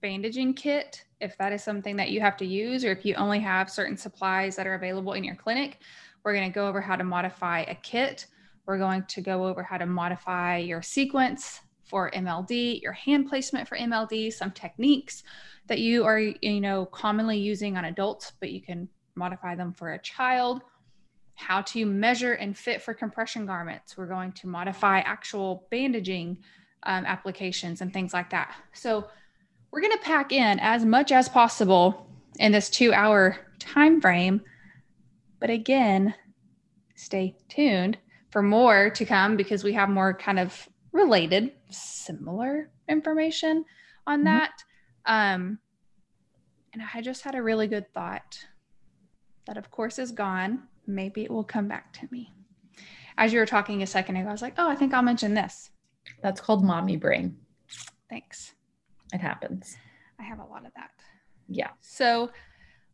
bandaging 0.00 0.54
kit 0.54 1.04
if 1.20 1.36
that 1.36 1.52
is 1.52 1.62
something 1.62 1.96
that 1.96 2.10
you 2.10 2.22
have 2.22 2.38
to 2.38 2.46
use 2.46 2.82
or 2.82 2.92
if 2.92 3.04
you 3.04 3.14
only 3.16 3.40
have 3.40 3.70
certain 3.70 3.94
supplies 3.94 4.56
that 4.56 4.66
are 4.66 4.72
available 4.72 5.12
in 5.12 5.22
your 5.22 5.34
clinic. 5.34 5.80
We're 6.24 6.32
going 6.32 6.50
to 6.50 6.54
go 6.54 6.66
over 6.66 6.80
how 6.80 6.96
to 6.96 7.04
modify 7.04 7.60
a 7.68 7.74
kit. 7.74 8.24
We're 8.64 8.78
going 8.78 9.04
to 9.06 9.20
go 9.20 9.46
over 9.46 9.62
how 9.62 9.76
to 9.76 9.84
modify 9.84 10.56
your 10.56 10.80
sequence 10.80 11.60
for 11.88 12.10
MLD, 12.10 12.82
your 12.82 12.92
hand 12.92 13.28
placement 13.28 13.66
for 13.66 13.76
MLD, 13.76 14.32
some 14.32 14.50
techniques 14.50 15.22
that 15.66 15.78
you 15.78 16.04
are, 16.04 16.18
you 16.18 16.60
know, 16.60 16.86
commonly 16.86 17.38
using 17.38 17.76
on 17.76 17.86
adults, 17.86 18.32
but 18.40 18.50
you 18.50 18.60
can 18.60 18.88
modify 19.14 19.54
them 19.54 19.72
for 19.72 19.92
a 19.92 19.98
child. 19.98 20.62
How 21.34 21.62
to 21.62 21.86
measure 21.86 22.34
and 22.34 22.56
fit 22.56 22.82
for 22.82 22.94
compression 22.94 23.46
garments. 23.46 23.96
We're 23.96 24.06
going 24.06 24.32
to 24.32 24.48
modify 24.48 25.00
actual 25.00 25.66
bandaging 25.70 26.38
um, 26.84 27.04
applications 27.04 27.80
and 27.80 27.92
things 27.92 28.12
like 28.12 28.30
that. 28.30 28.54
So 28.72 29.08
we're 29.70 29.80
going 29.80 29.96
to 29.96 30.04
pack 30.04 30.32
in 30.32 30.58
as 30.60 30.84
much 30.84 31.12
as 31.12 31.28
possible 31.28 32.06
in 32.38 32.52
this 32.52 32.70
two-hour 32.70 33.36
time 33.58 34.00
frame. 34.00 34.40
But 35.40 35.50
again, 35.50 36.14
stay 36.94 37.36
tuned 37.48 37.98
for 38.30 38.42
more 38.42 38.90
to 38.90 39.04
come 39.04 39.36
because 39.36 39.64
we 39.64 39.72
have 39.74 39.88
more 39.88 40.14
kind 40.14 40.38
of 40.38 40.68
related, 40.92 41.52
similar 41.70 42.70
information 42.88 43.64
on 44.06 44.20
Mhm. 44.20 44.24
that. 44.24 44.64
Um, 45.06 45.58
and 46.72 46.82
I 46.94 47.00
just 47.00 47.22
had 47.22 47.34
a 47.34 47.42
really 47.42 47.66
good 47.66 47.92
thought 47.92 48.46
that, 49.46 49.56
of 49.56 49.70
course, 49.70 49.98
is 49.98 50.12
gone. 50.12 50.68
Maybe 50.86 51.24
it 51.24 51.30
will 51.30 51.44
come 51.44 51.68
back 51.68 51.92
to 51.94 52.08
me. 52.10 52.34
As 53.16 53.32
you 53.32 53.38
were 53.40 53.46
talking 53.46 53.82
a 53.82 53.86
second 53.86 54.16
ago, 54.16 54.28
I 54.28 54.32
was 54.32 54.42
like, 54.42 54.54
oh, 54.58 54.68
I 54.68 54.74
think 54.74 54.94
I'll 54.94 55.02
mention 55.02 55.34
this. 55.34 55.70
That's 56.22 56.40
called 56.40 56.64
mommy 56.64 56.96
brain. 56.96 57.38
Thanks. 58.08 58.54
It 59.12 59.20
happens. 59.20 59.76
I 60.18 60.22
have 60.22 60.38
a 60.38 60.44
lot 60.44 60.64
of 60.66 60.72
that. 60.74 60.90
Yeah. 61.48 61.70
So 61.80 62.30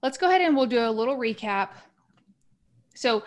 let's 0.02 0.18
go 0.18 0.28
ahead 0.28 0.40
and 0.40 0.56
we'll 0.56 0.66
do 0.66 0.80
a 0.80 0.90
little 0.90 1.16
recap. 1.16 1.70
So 2.94 3.24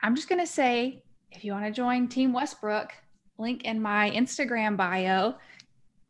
I'm 0.00 0.14
just 0.14 0.28
going 0.28 0.40
to 0.40 0.46
say 0.46 1.02
if 1.32 1.44
you 1.44 1.52
want 1.52 1.64
to 1.66 1.70
join 1.72 2.08
Team 2.08 2.32
Westbrook, 2.32 2.92
link 3.38 3.64
in 3.64 3.80
my 3.80 4.10
Instagram 4.10 4.76
bio, 4.76 5.36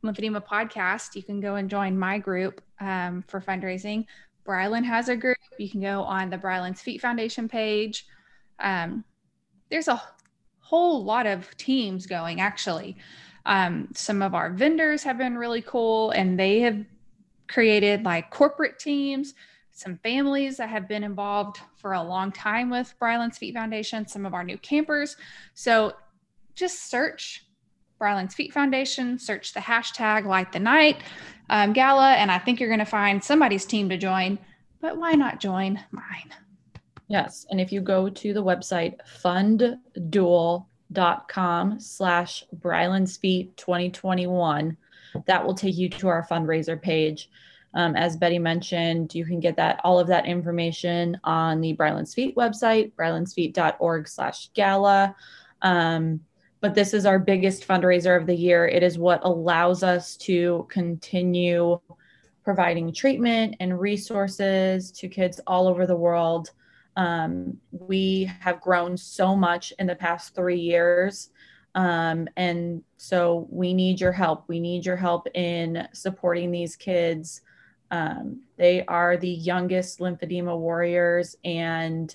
Lymphedema 0.04 0.44
Podcast, 0.44 1.14
you 1.14 1.22
can 1.22 1.40
go 1.40 1.56
and 1.56 1.68
join 1.68 1.98
my 1.98 2.18
group 2.18 2.62
um, 2.80 3.24
for 3.28 3.40
fundraising. 3.40 4.06
Brylan 4.46 4.84
has 4.84 5.08
a 5.08 5.16
group. 5.16 5.36
You 5.58 5.68
can 5.68 5.80
go 5.80 6.02
on 6.02 6.30
the 6.30 6.38
Brylan's 6.38 6.80
Feat 6.80 7.00
Foundation 7.00 7.48
page. 7.48 8.06
Um, 8.60 9.04
there's 9.70 9.88
a 9.88 10.00
whole 10.60 11.04
lot 11.04 11.26
of 11.26 11.54
teams 11.56 12.06
going 12.06 12.40
actually. 12.40 12.96
Um, 13.44 13.88
some 13.94 14.22
of 14.22 14.34
our 14.34 14.50
vendors 14.50 15.02
have 15.02 15.18
been 15.18 15.36
really 15.36 15.62
cool 15.62 16.10
and 16.10 16.38
they 16.38 16.60
have 16.60 16.84
created 17.48 18.04
like 18.04 18.30
corporate 18.30 18.78
teams, 18.78 19.34
some 19.72 19.98
families 20.02 20.58
that 20.58 20.68
have 20.68 20.88
been 20.88 21.04
involved 21.04 21.58
for 21.76 21.92
a 21.92 22.02
long 22.02 22.30
time 22.32 22.70
with 22.70 22.94
Brylan's 22.98 23.38
Feat 23.38 23.54
Foundation, 23.54 24.06
some 24.06 24.26
of 24.26 24.34
our 24.34 24.44
new 24.44 24.58
campers. 24.58 25.16
So 25.54 25.94
just 26.58 26.90
search 26.90 27.46
Brylan's 27.98 28.34
Feat 28.34 28.52
Foundation, 28.52 29.18
search 29.18 29.54
the 29.54 29.60
hashtag 29.60 30.26
Light 30.26 30.52
the 30.52 30.58
Night 30.58 31.02
um, 31.50 31.72
Gala, 31.72 32.14
and 32.14 32.30
I 32.30 32.38
think 32.38 32.60
you're 32.60 32.68
going 32.68 32.78
to 32.78 32.84
find 32.84 33.22
somebody's 33.22 33.64
team 33.64 33.88
to 33.88 33.96
join. 33.96 34.38
But 34.80 34.96
why 34.96 35.12
not 35.12 35.40
join 35.40 35.80
mine? 35.90 36.32
Yes. 37.08 37.46
And 37.50 37.60
if 37.60 37.72
you 37.72 37.80
go 37.80 38.08
to 38.08 38.32
the 38.32 38.44
website 38.44 38.98
fundduel.com 39.22 41.80
slash 41.80 42.44
Brylan's 42.52 43.16
Feat 43.16 43.56
2021, 43.56 44.76
that 45.26 45.44
will 45.44 45.54
take 45.54 45.76
you 45.76 45.88
to 45.88 46.08
our 46.08 46.26
fundraiser 46.30 46.80
page. 46.80 47.30
Um, 47.74 47.96
as 47.96 48.16
Betty 48.16 48.38
mentioned, 48.38 49.14
you 49.14 49.24
can 49.24 49.40
get 49.40 49.56
that 49.56 49.80
all 49.84 49.98
of 49.98 50.06
that 50.08 50.26
information 50.26 51.18
on 51.24 51.60
the 51.60 51.72
Brylan's 51.72 52.14
Feat 52.14 52.36
website, 52.36 52.92
brylansfeat.org 52.94 54.08
slash 54.08 54.50
gala. 54.52 55.16
Um, 55.62 56.20
but 56.60 56.74
this 56.74 56.92
is 56.92 57.06
our 57.06 57.18
biggest 57.18 57.66
fundraiser 57.66 58.18
of 58.18 58.26
the 58.26 58.34
year. 58.34 58.66
It 58.66 58.82
is 58.82 58.98
what 58.98 59.24
allows 59.24 59.82
us 59.82 60.16
to 60.18 60.66
continue 60.70 61.80
providing 62.42 62.92
treatment 62.92 63.56
and 63.60 63.78
resources 63.78 64.90
to 64.92 65.08
kids 65.08 65.40
all 65.46 65.68
over 65.68 65.86
the 65.86 65.96
world. 65.96 66.50
Um, 66.96 67.58
we 67.70 68.30
have 68.40 68.60
grown 68.60 68.96
so 68.96 69.36
much 69.36 69.72
in 69.78 69.86
the 69.86 69.94
past 69.94 70.34
three 70.34 70.58
years. 70.58 71.30
Um, 71.74 72.26
and 72.36 72.82
so 72.96 73.46
we 73.50 73.72
need 73.72 74.00
your 74.00 74.12
help. 74.12 74.48
We 74.48 74.58
need 74.58 74.84
your 74.84 74.96
help 74.96 75.28
in 75.34 75.86
supporting 75.92 76.50
these 76.50 76.74
kids. 76.74 77.42
Um, 77.90 78.40
they 78.56 78.84
are 78.86 79.16
the 79.16 79.30
youngest 79.30 80.00
lymphedema 80.00 80.58
warriors, 80.58 81.36
and 81.44 82.14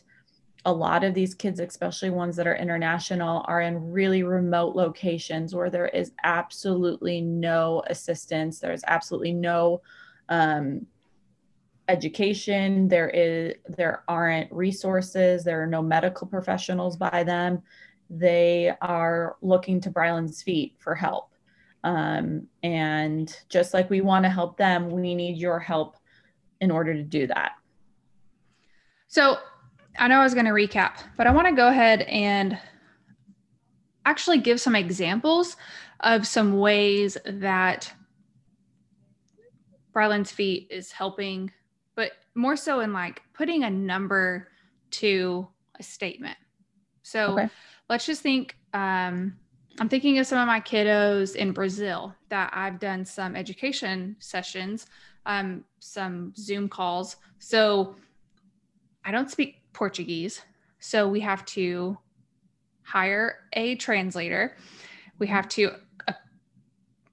a 0.65 0.71
lot 0.71 1.03
of 1.03 1.13
these 1.13 1.35
kids, 1.35 1.59
especially 1.59 2.09
ones 2.09 2.35
that 2.37 2.47
are 2.47 2.55
international, 2.55 3.43
are 3.47 3.61
in 3.61 3.91
really 3.91 4.23
remote 4.23 4.75
locations 4.75 5.53
where 5.53 5.69
there 5.69 5.89
is 5.89 6.13
absolutely 6.23 7.19
no 7.19 7.83
assistance. 7.87 8.59
There's 8.59 8.83
absolutely 8.87 9.33
no 9.33 9.81
um, 10.29 10.85
education. 11.89 12.87
There 12.87 13.09
is 13.09 13.55
there 13.67 14.03
aren't 14.07 14.51
resources. 14.53 15.43
There 15.43 15.61
are 15.61 15.67
no 15.67 15.81
medical 15.81 16.27
professionals 16.27 16.95
by 16.95 17.23
them. 17.23 17.61
They 18.09 18.73
are 18.81 19.35
looking 19.41 19.81
to 19.81 19.89
Brylan's 19.89 20.41
feat 20.41 20.75
for 20.79 20.95
help. 20.95 21.29
Um, 21.83 22.47
and 22.61 23.35
just 23.49 23.73
like 23.73 23.89
we 23.89 23.99
want 23.99 24.23
to 24.23 24.29
help 24.29 24.57
them, 24.57 24.89
we 24.89 25.13
need 25.13 25.37
your 25.37 25.59
help 25.59 25.97
in 26.61 26.71
order 26.71 26.93
to 26.93 27.03
do 27.03 27.27
that. 27.27 27.53
So 29.09 29.37
I 29.97 30.07
know 30.07 30.19
I 30.19 30.23
was 30.23 30.33
going 30.33 30.45
to 30.45 30.51
recap, 30.51 30.97
but 31.17 31.27
I 31.27 31.31
want 31.31 31.47
to 31.47 31.53
go 31.53 31.67
ahead 31.67 32.01
and 32.03 32.57
actually 34.05 34.39
give 34.39 34.59
some 34.59 34.75
examples 34.75 35.55
of 35.99 36.27
some 36.27 36.59
ways 36.59 37.17
that 37.25 37.91
Brylan's 39.93 40.31
Feat 40.31 40.67
is 40.69 40.91
helping, 40.91 41.51
but 41.95 42.11
more 42.35 42.55
so 42.55 42.79
in 42.79 42.91
like 42.91 43.21
putting 43.33 43.63
a 43.63 43.69
number 43.69 44.49
to 44.91 45.47
a 45.79 45.83
statement. 45.83 46.37
So 47.03 47.33
okay. 47.33 47.49
let's 47.89 48.05
just 48.05 48.21
think 48.21 48.55
um, 48.73 49.37
I'm 49.79 49.89
thinking 49.89 50.19
of 50.19 50.27
some 50.27 50.39
of 50.39 50.47
my 50.47 50.59
kiddos 50.59 51.35
in 51.35 51.51
Brazil 51.51 52.13
that 52.29 52.51
I've 52.53 52.79
done 52.79 53.05
some 53.05 53.35
education 53.35 54.15
sessions, 54.19 54.87
um, 55.25 55.63
some 55.79 56.33
Zoom 56.35 56.67
calls. 56.67 57.17
So 57.39 57.95
I 59.05 59.11
don't 59.11 59.29
speak 59.29 59.62
Portuguese. 59.73 60.41
So 60.79 61.07
we 61.07 61.19
have 61.21 61.45
to 61.45 61.97
hire 62.83 63.39
a 63.53 63.75
translator. 63.75 64.55
We 65.19 65.27
have 65.27 65.47
to 65.49 65.71
uh, 66.07 66.13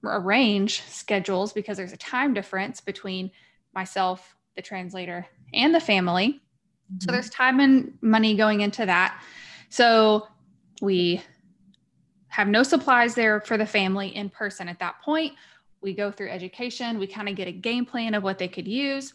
arrange 0.03 0.81
schedules 0.83 1.53
because 1.53 1.77
there's 1.77 1.93
a 1.93 1.97
time 1.97 2.33
difference 2.33 2.81
between 2.81 3.31
myself, 3.73 4.35
the 4.55 4.61
translator, 4.61 5.25
and 5.53 5.73
the 5.73 5.79
family. 5.79 6.41
Mm-hmm. 6.91 6.97
So 6.99 7.11
there's 7.11 7.29
time 7.29 7.59
and 7.59 7.97
money 8.01 8.35
going 8.35 8.61
into 8.61 8.85
that. 8.85 9.21
So 9.69 10.27
we 10.81 11.21
have 12.27 12.47
no 12.47 12.63
supplies 12.63 13.15
there 13.15 13.41
for 13.41 13.57
the 13.57 13.65
family 13.65 14.15
in 14.15 14.29
person 14.29 14.67
at 14.67 14.79
that 14.79 15.01
point. 15.01 15.33
We 15.81 15.93
go 15.93 16.11
through 16.11 16.29
education, 16.29 16.99
we 16.99 17.07
kind 17.07 17.27
of 17.27 17.35
get 17.35 17.47
a 17.47 17.51
game 17.51 17.85
plan 17.85 18.13
of 18.13 18.23
what 18.23 18.37
they 18.37 18.47
could 18.47 18.67
use. 18.67 19.13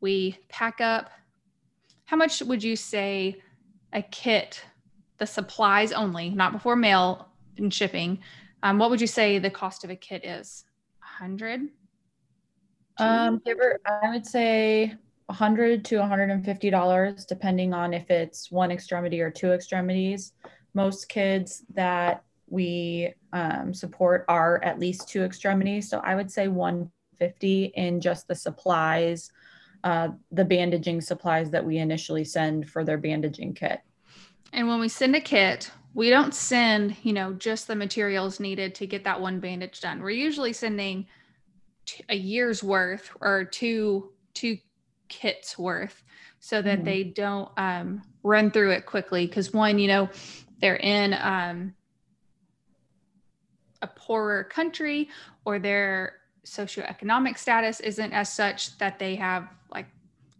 We 0.00 0.38
pack 0.48 0.80
up 0.80 1.10
how 2.12 2.18
much 2.18 2.42
would 2.42 2.62
you 2.62 2.76
say 2.76 3.40
a 3.94 4.02
kit, 4.02 4.62
the 5.16 5.26
supplies 5.26 5.92
only, 5.92 6.28
not 6.28 6.52
before 6.52 6.76
mail 6.76 7.26
and 7.56 7.72
shipping, 7.72 8.18
um, 8.62 8.78
what 8.78 8.90
would 8.90 9.00
you 9.00 9.06
say 9.06 9.38
the 9.38 9.48
cost 9.48 9.82
of 9.82 9.88
a 9.88 9.96
kit 9.96 10.22
is? 10.22 10.66
A 11.02 11.06
hundred? 11.06 11.62
Um, 12.98 13.40
give 13.46 13.56
her, 13.56 13.80
I 13.86 14.10
would 14.10 14.26
say 14.26 14.94
a 15.30 15.32
hundred 15.32 15.86
to 15.86 15.94
$150, 15.94 17.26
depending 17.26 17.72
on 17.72 17.94
if 17.94 18.10
it's 18.10 18.50
one 18.52 18.70
extremity 18.70 19.22
or 19.22 19.30
two 19.30 19.52
extremities. 19.52 20.34
Most 20.74 21.08
kids 21.08 21.62
that 21.72 22.24
we 22.46 23.14
um, 23.32 23.72
support 23.72 24.26
are 24.28 24.62
at 24.62 24.78
least 24.78 25.08
two 25.08 25.22
extremities. 25.22 25.88
So 25.88 25.98
I 26.04 26.14
would 26.14 26.30
say 26.30 26.48
150 26.48 27.72
in 27.74 28.02
just 28.02 28.28
the 28.28 28.34
supplies, 28.34 29.32
uh, 29.84 30.08
the 30.30 30.44
bandaging 30.44 31.00
supplies 31.00 31.50
that 31.50 31.64
we 31.64 31.78
initially 31.78 32.24
send 32.24 32.68
for 32.68 32.84
their 32.84 32.98
bandaging 32.98 33.54
kit. 33.54 33.80
And 34.52 34.68
when 34.68 34.80
we 34.80 34.88
send 34.88 35.16
a 35.16 35.20
kit, 35.20 35.70
we 35.94 36.10
don't 36.10 36.34
send, 36.34 36.96
you 37.02 37.12
know, 37.12 37.32
just 37.32 37.66
the 37.66 37.74
materials 37.74 38.40
needed 38.40 38.74
to 38.76 38.86
get 38.86 39.04
that 39.04 39.20
one 39.20 39.40
bandage 39.40 39.80
done. 39.80 40.00
We're 40.00 40.10
usually 40.10 40.52
sending 40.52 41.06
a 42.08 42.16
year's 42.16 42.62
worth 42.62 43.10
or 43.20 43.44
two 43.44 44.12
two 44.34 44.58
kits 45.08 45.58
worth 45.58 46.02
so 46.40 46.62
that 46.62 46.78
mm-hmm. 46.78 46.84
they 46.84 47.04
don't 47.04 47.50
um, 47.56 48.02
run 48.22 48.50
through 48.50 48.70
it 48.70 48.86
quickly. 48.86 49.26
Because 49.26 49.52
one, 49.52 49.78
you 49.78 49.88
know, 49.88 50.08
they're 50.60 50.76
in 50.76 51.14
um, 51.14 51.74
a 53.82 53.86
poorer 53.86 54.44
country 54.44 55.08
or 55.44 55.58
their 55.58 56.14
socioeconomic 56.46 57.38
status 57.38 57.80
isn't 57.80 58.12
as 58.12 58.32
such 58.32 58.76
that 58.78 58.98
they 58.98 59.16
have 59.16 59.48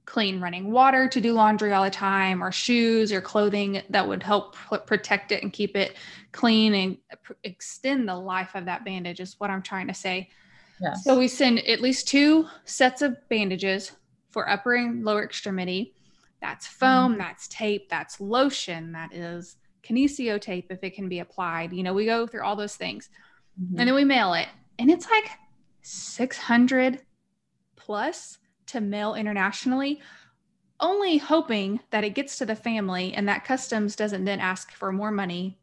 clean 0.04 0.40
running 0.40 0.72
water 0.72 1.06
to 1.08 1.20
do 1.20 1.32
laundry 1.32 1.72
all 1.72 1.84
the 1.84 1.90
time 1.90 2.42
or 2.42 2.50
shoes 2.50 3.12
or 3.12 3.20
clothing 3.20 3.82
that 3.88 4.06
would 4.06 4.22
help 4.22 4.56
protect 4.86 5.30
it 5.30 5.42
and 5.42 5.52
keep 5.52 5.76
it 5.76 5.96
clean 6.32 6.74
and 6.74 6.96
extend 7.44 8.08
the 8.08 8.14
life 8.14 8.54
of 8.54 8.64
that 8.64 8.84
bandage 8.84 9.20
is 9.20 9.38
what 9.38 9.48
i'm 9.48 9.62
trying 9.62 9.86
to 9.86 9.94
say 9.94 10.28
yes. 10.80 11.04
so 11.04 11.16
we 11.16 11.28
send 11.28 11.60
at 11.60 11.80
least 11.80 12.08
two 12.08 12.46
sets 12.64 13.00
of 13.00 13.16
bandages 13.28 13.92
for 14.30 14.48
upper 14.48 14.74
and 14.74 15.04
lower 15.04 15.22
extremity 15.22 15.94
that's 16.40 16.66
foam 16.66 17.12
mm-hmm. 17.12 17.20
that's 17.20 17.46
tape 17.46 17.88
that's 17.88 18.20
lotion 18.20 18.90
that 18.90 19.12
is 19.14 19.56
kinesio 19.84 20.40
tape 20.40 20.66
if 20.70 20.82
it 20.82 20.94
can 20.94 21.08
be 21.08 21.20
applied 21.20 21.72
you 21.72 21.84
know 21.84 21.94
we 21.94 22.06
go 22.06 22.26
through 22.26 22.42
all 22.42 22.56
those 22.56 22.74
things 22.74 23.08
mm-hmm. 23.60 23.78
and 23.78 23.88
then 23.88 23.94
we 23.94 24.04
mail 24.04 24.34
it 24.34 24.48
and 24.80 24.90
it's 24.90 25.08
like 25.08 25.30
600 25.82 27.00
plus 27.76 28.38
to 28.72 28.80
mail 28.80 29.14
internationally, 29.14 30.00
only 30.80 31.18
hoping 31.18 31.80
that 31.90 32.04
it 32.04 32.10
gets 32.10 32.38
to 32.38 32.46
the 32.46 32.56
family 32.56 33.14
and 33.14 33.28
that 33.28 33.44
customs 33.44 33.96
doesn't 33.96 34.24
then 34.24 34.40
ask 34.40 34.72
for 34.72 34.92
more 34.92 35.10
money, 35.10 35.58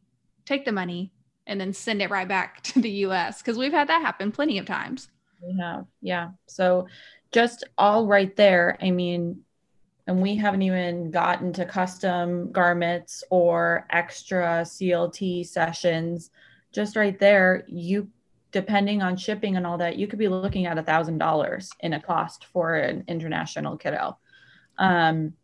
take 0.46 0.64
the 0.64 0.72
money, 0.72 1.12
and 1.46 1.60
then 1.60 1.72
send 1.72 2.00
it 2.00 2.10
right 2.10 2.28
back 2.28 2.60
to 2.62 2.80
the 2.80 2.90
US. 3.06 3.42
Because 3.42 3.58
we've 3.58 3.72
had 3.72 3.88
that 3.88 4.02
happen 4.02 4.32
plenty 4.32 4.58
of 4.58 4.66
times. 4.66 5.08
We 5.42 5.58
have, 5.58 5.86
yeah. 6.00 6.30
So 6.46 6.86
just 7.32 7.64
all 7.78 8.06
right 8.06 8.34
there. 8.36 8.78
I 8.80 8.90
mean, 8.90 9.42
and 10.06 10.20
we 10.20 10.36
haven't 10.36 10.62
even 10.62 11.10
gotten 11.10 11.52
to 11.54 11.64
custom 11.64 12.50
garments 12.50 13.22
or 13.30 13.86
extra 13.90 14.62
CLT 14.64 15.46
sessions. 15.46 16.30
Just 16.72 16.96
right 16.96 17.18
there, 17.18 17.64
you 17.68 18.08
depending 18.52 19.02
on 19.02 19.16
shipping 19.16 19.56
and 19.56 19.66
all 19.66 19.78
that, 19.78 19.96
you 19.96 20.06
could 20.06 20.18
be 20.18 20.28
looking 20.28 20.66
at 20.66 20.78
a 20.78 20.82
thousand 20.82 21.18
dollars 21.18 21.70
in 21.80 21.92
a 21.92 22.00
cost 22.00 22.46
for 22.46 22.74
an 22.74 23.04
international 23.08 23.76
kiddo. 23.76 24.18
Um, 24.78 25.34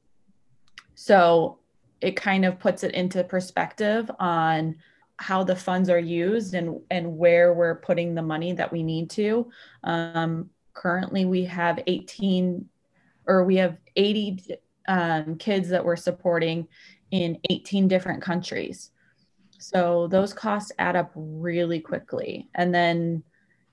so 0.94 1.58
it 2.00 2.16
kind 2.16 2.44
of 2.44 2.58
puts 2.58 2.82
it 2.82 2.94
into 2.94 3.22
perspective 3.24 4.10
on 4.18 4.76
how 5.18 5.44
the 5.44 5.56
funds 5.56 5.88
are 5.88 5.98
used 5.98 6.54
and 6.54 6.80
and 6.90 7.16
where 7.16 7.54
we're 7.54 7.76
putting 7.76 8.14
the 8.14 8.22
money 8.22 8.52
that 8.52 8.70
we 8.70 8.82
need 8.82 9.08
to. 9.10 9.50
Um, 9.84 10.50
currently, 10.74 11.24
we 11.24 11.44
have 11.44 11.82
18 11.86 12.68
or 13.26 13.44
we 13.44 13.56
have 13.56 13.78
80 13.96 14.58
um, 14.88 15.36
kids 15.36 15.68
that 15.70 15.84
we're 15.84 15.96
supporting 15.96 16.68
in 17.10 17.38
18 17.48 17.88
different 17.88 18.22
countries. 18.22 18.90
So 19.58 20.06
those 20.08 20.32
costs 20.32 20.72
add 20.78 20.96
up 20.96 21.10
really 21.14 21.80
quickly. 21.80 22.48
And 22.54 22.74
then, 22.74 23.22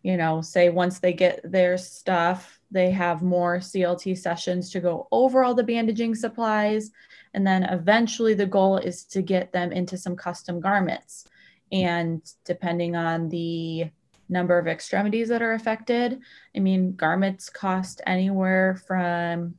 you 0.02 0.18
know, 0.18 0.42
say 0.42 0.70
once 0.70 1.00
they 1.00 1.14
get 1.14 1.40
their 1.44 1.78
stuff, 1.78 2.60
they 2.72 2.92
have 2.92 3.22
more 3.22 3.58
CLT 3.58 4.18
sessions 4.18 4.70
to 4.72 4.80
go 4.80 5.08
over 5.12 5.44
all 5.44 5.54
the 5.54 5.64
bandaging 5.64 6.16
supplies. 6.16 6.92
And 7.34 7.46
then 7.46 7.64
eventually 7.64 8.34
the 8.34 8.46
goal 8.46 8.78
is 8.78 9.04
to 9.06 9.22
get 9.22 9.52
them 9.52 9.72
into 9.72 9.98
some 9.98 10.16
custom 10.16 10.60
garments. 10.60 11.26
And 11.72 12.22
depending 12.46 12.96
on 12.96 13.30
the 13.30 13.90
number 14.30 14.58
of 14.58 14.68
extremities 14.68 15.30
that 15.30 15.42
are 15.42 15.54
affected, 15.54 16.20
I 16.56 16.60
mean, 16.60 16.96
garments 16.96 17.50
cost 17.50 18.02
anywhere 18.06 18.76
from 18.88 19.56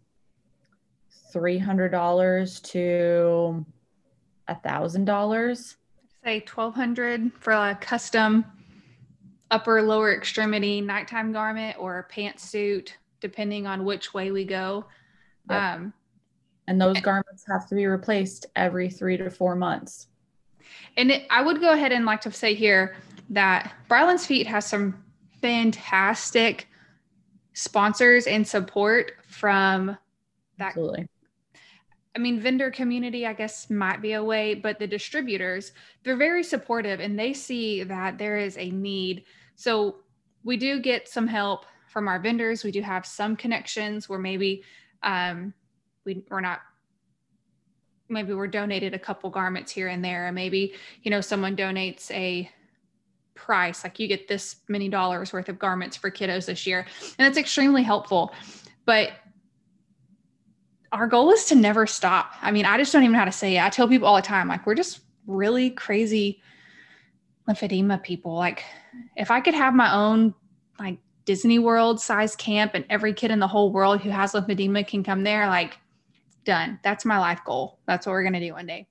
$300 1.32 2.62
to 2.62 3.66
$1,000 4.48 5.76
say 6.24 6.40
1200 6.40 7.32
for 7.38 7.52
a 7.52 7.76
custom 7.80 8.44
upper 9.50 9.82
lower 9.82 10.14
extremity 10.14 10.80
nighttime 10.80 11.32
garment 11.32 11.76
or 11.78 11.98
a 11.98 12.12
pantsuit 12.12 12.90
depending 13.20 13.66
on 13.66 13.84
which 13.84 14.14
way 14.14 14.30
we 14.30 14.44
go 14.44 14.84
yep. 15.50 15.62
um, 15.62 15.92
and 16.66 16.80
those 16.80 16.98
garments 17.00 17.44
have 17.46 17.68
to 17.68 17.74
be 17.74 17.86
replaced 17.86 18.46
every 18.56 18.88
three 18.88 19.16
to 19.16 19.30
four 19.30 19.54
months 19.54 20.08
And 20.96 21.10
it, 21.10 21.26
I 21.30 21.42
would 21.42 21.60
go 21.60 21.72
ahead 21.72 21.92
and 21.92 22.04
like 22.04 22.22
to 22.22 22.32
say 22.32 22.54
here 22.54 22.96
that 23.30 23.72
Brylan's 23.88 24.26
Feat 24.26 24.46
has 24.46 24.66
some 24.66 25.02
fantastic 25.40 26.68
sponsors 27.52 28.26
and 28.26 28.46
support 28.46 29.12
from 29.26 29.96
that. 30.58 30.68
Absolutely. 30.68 31.06
I 32.16 32.20
mean, 32.20 32.40
vendor 32.40 32.70
community, 32.70 33.26
I 33.26 33.32
guess, 33.32 33.68
might 33.70 34.00
be 34.00 34.12
a 34.12 34.22
way, 34.22 34.54
but 34.54 34.78
the 34.78 34.86
distributors, 34.86 35.72
they're 36.04 36.16
very 36.16 36.44
supportive 36.44 37.00
and 37.00 37.18
they 37.18 37.32
see 37.32 37.82
that 37.82 38.18
there 38.18 38.36
is 38.36 38.56
a 38.56 38.70
need. 38.70 39.24
So 39.56 39.96
we 40.44 40.56
do 40.56 40.80
get 40.80 41.08
some 41.08 41.26
help 41.26 41.66
from 41.88 42.06
our 42.06 42.20
vendors. 42.20 42.62
We 42.62 42.70
do 42.70 42.82
have 42.82 43.04
some 43.04 43.34
connections 43.34 44.08
where 44.08 44.18
maybe 44.18 44.62
um, 45.02 45.54
we, 46.04 46.22
we're 46.30 46.40
not 46.40 46.60
maybe 48.08 48.34
we're 48.34 48.46
donated 48.46 48.94
a 48.94 48.98
couple 48.98 49.30
garments 49.30 49.72
here 49.72 49.88
and 49.88 50.04
there 50.04 50.26
and 50.26 50.34
maybe 50.34 50.74
you 51.02 51.10
know 51.10 51.20
someone 51.20 51.56
donates 51.56 52.10
a 52.10 52.48
price 53.34 53.82
like 53.82 53.98
you 53.98 54.06
get 54.06 54.28
this 54.28 54.56
many 54.68 54.88
dollars 54.88 55.32
worth 55.32 55.48
of 55.48 55.58
garments 55.58 55.96
for 55.96 56.10
kiddos 56.10 56.46
this 56.46 56.66
year 56.66 56.86
and 57.18 57.26
it's 57.26 57.38
extremely 57.38 57.82
helpful 57.82 58.32
but 58.84 59.10
our 60.94 61.06
goal 61.06 61.30
is 61.30 61.44
to 61.44 61.54
never 61.54 61.86
stop 61.86 62.32
i 62.42 62.50
mean 62.50 62.64
i 62.64 62.76
just 62.76 62.92
don't 62.92 63.02
even 63.02 63.12
know 63.12 63.18
how 63.18 63.24
to 63.24 63.32
say 63.32 63.56
it 63.56 63.62
i 63.62 63.68
tell 63.68 63.88
people 63.88 64.08
all 64.08 64.16
the 64.16 64.22
time 64.22 64.48
like 64.48 64.66
we're 64.66 64.74
just 64.74 65.00
really 65.26 65.70
crazy 65.70 66.40
lymphedema 67.48 68.02
people 68.02 68.34
like 68.34 68.64
if 69.16 69.30
i 69.30 69.40
could 69.40 69.54
have 69.54 69.74
my 69.74 69.92
own 69.92 70.34
like 70.78 70.98
disney 71.24 71.58
world 71.58 72.00
size 72.00 72.36
camp 72.36 72.72
and 72.74 72.84
every 72.90 73.12
kid 73.12 73.30
in 73.30 73.38
the 73.38 73.46
whole 73.46 73.72
world 73.72 74.00
who 74.00 74.10
has 74.10 74.32
lymphedema 74.32 74.86
can 74.86 75.02
come 75.02 75.22
there 75.22 75.46
like 75.48 75.78
done. 76.44 76.78
That's 76.82 77.04
my 77.04 77.18
life 77.18 77.40
goal. 77.44 77.78
That's 77.86 78.06
what 78.06 78.12
we're 78.12 78.22
going 78.22 78.34
to 78.34 78.40
do 78.40 78.52
one 78.52 78.66
day. 78.66 78.86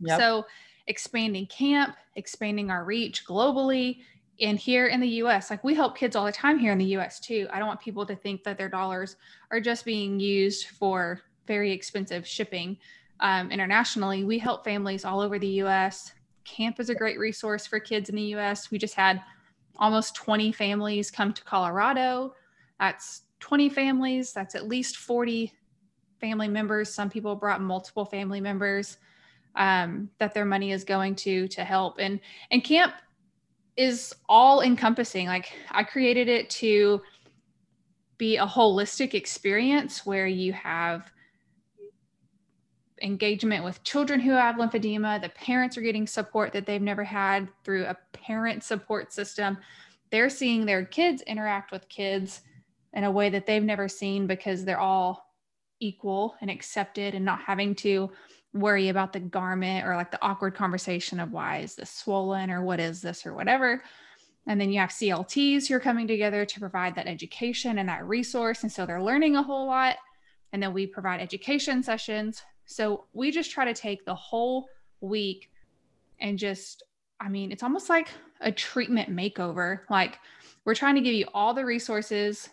Yep. 0.00 0.18
So, 0.20 0.46
expanding 0.86 1.46
camp, 1.46 1.96
expanding 2.16 2.70
our 2.70 2.84
reach 2.84 3.24
globally, 3.26 3.98
and 4.40 4.58
here 4.58 4.88
in 4.88 5.00
the 5.00 5.08
US, 5.08 5.50
like 5.50 5.62
we 5.62 5.74
help 5.74 5.96
kids 5.96 6.16
all 6.16 6.24
the 6.24 6.32
time 6.32 6.58
here 6.58 6.72
in 6.72 6.78
the 6.78 6.96
US 6.96 7.20
too. 7.20 7.46
I 7.52 7.58
don't 7.58 7.68
want 7.68 7.80
people 7.80 8.04
to 8.06 8.16
think 8.16 8.42
that 8.44 8.58
their 8.58 8.68
dollars 8.68 9.16
are 9.50 9.60
just 9.60 9.84
being 9.84 10.18
used 10.18 10.66
for 10.68 11.20
very 11.46 11.72
expensive 11.72 12.26
shipping. 12.26 12.76
Um, 13.20 13.50
internationally, 13.50 14.24
we 14.24 14.38
help 14.38 14.64
families 14.64 15.04
all 15.04 15.20
over 15.20 15.38
the 15.38 15.62
US. 15.62 16.12
Camp 16.44 16.80
is 16.80 16.90
a 16.90 16.94
great 16.94 17.18
resource 17.18 17.66
for 17.66 17.78
kids 17.78 18.08
in 18.08 18.16
the 18.16 18.34
US. 18.34 18.70
We 18.70 18.78
just 18.78 18.94
had 18.94 19.22
almost 19.76 20.14
20 20.16 20.52
families 20.52 21.10
come 21.10 21.32
to 21.32 21.44
Colorado. 21.44 22.34
That's 22.78 23.22
20 23.40 23.68
families, 23.68 24.32
that's 24.32 24.54
at 24.54 24.68
least 24.68 24.96
40 24.96 25.52
family 26.20 26.48
members. 26.48 26.92
Some 26.92 27.10
people 27.10 27.34
brought 27.34 27.60
multiple 27.60 28.04
family 28.04 28.40
members 28.40 28.98
um, 29.56 30.08
that 30.18 30.34
their 30.34 30.44
money 30.44 30.72
is 30.72 30.84
going 30.84 31.14
to 31.16 31.48
to 31.48 31.64
help. 31.64 31.96
And 31.98 32.20
and 32.50 32.64
camp 32.64 32.94
is 33.76 34.14
all 34.28 34.62
encompassing. 34.62 35.26
Like 35.26 35.52
I 35.70 35.82
created 35.82 36.28
it 36.28 36.48
to 36.50 37.02
be 38.18 38.36
a 38.36 38.46
holistic 38.46 39.14
experience 39.14 40.06
where 40.06 40.26
you 40.26 40.52
have 40.52 41.11
engagement 43.02 43.64
with 43.64 43.82
children 43.84 44.20
who 44.20 44.32
have 44.32 44.56
lymphedema. 44.56 45.20
The 45.20 45.28
parents 45.30 45.76
are 45.76 45.82
getting 45.82 46.06
support 46.06 46.52
that 46.52 46.66
they've 46.66 46.80
never 46.80 47.04
had 47.04 47.48
through 47.64 47.84
a 47.84 47.96
parent 48.12 48.62
support 48.62 49.12
system. 49.12 49.58
They're 50.10 50.30
seeing 50.30 50.64
their 50.64 50.84
kids 50.84 51.22
interact 51.22 51.72
with 51.72 51.88
kids 51.88 52.42
in 52.92 53.04
a 53.04 53.10
way 53.10 53.30
that 53.30 53.46
they've 53.46 53.62
never 53.62 53.88
seen 53.88 54.26
because 54.26 54.64
they're 54.64 54.78
all 54.78 55.32
equal 55.80 56.36
and 56.40 56.50
accepted 56.50 57.14
and 57.14 57.24
not 57.24 57.40
having 57.40 57.74
to 57.74 58.10
worry 58.54 58.88
about 58.88 59.12
the 59.12 59.20
garment 59.20 59.86
or 59.86 59.96
like 59.96 60.10
the 60.10 60.22
awkward 60.22 60.54
conversation 60.54 61.18
of 61.18 61.32
why 61.32 61.58
is 61.58 61.74
this 61.74 61.90
swollen 61.90 62.50
or 62.50 62.62
what 62.62 62.80
is 62.80 63.00
this 63.00 63.26
or 63.26 63.34
whatever. 63.34 63.82
And 64.46 64.60
then 64.60 64.70
you 64.70 64.80
have 64.80 64.90
CLTs 64.90 65.68
who 65.68 65.74
are 65.74 65.80
coming 65.80 66.06
together 66.06 66.44
to 66.44 66.60
provide 66.60 66.94
that 66.96 67.06
education 67.06 67.78
and 67.78 67.88
that 67.88 68.06
resource. 68.06 68.62
And 68.62 68.72
so 68.72 68.84
they're 68.84 69.02
learning 69.02 69.36
a 69.36 69.42
whole 69.42 69.66
lot. 69.66 69.96
And 70.52 70.62
then 70.62 70.74
we 70.74 70.86
provide 70.86 71.20
education 71.20 71.82
sessions. 71.82 72.42
So 72.66 73.04
we 73.12 73.30
just 73.30 73.50
try 73.50 73.64
to 73.64 73.74
take 73.74 74.04
the 74.04 74.14
whole 74.14 74.68
week 75.00 75.50
and 76.20 76.38
just, 76.38 76.82
I 77.20 77.28
mean, 77.28 77.52
it's 77.52 77.62
almost 77.62 77.88
like 77.88 78.08
a 78.40 78.52
treatment 78.52 79.14
makeover. 79.14 79.80
Like 79.90 80.18
we're 80.64 80.74
trying 80.74 80.94
to 80.94 81.00
give 81.00 81.14
you 81.14 81.26
all 81.34 81.54
the 81.54 81.64
resources 81.64 82.48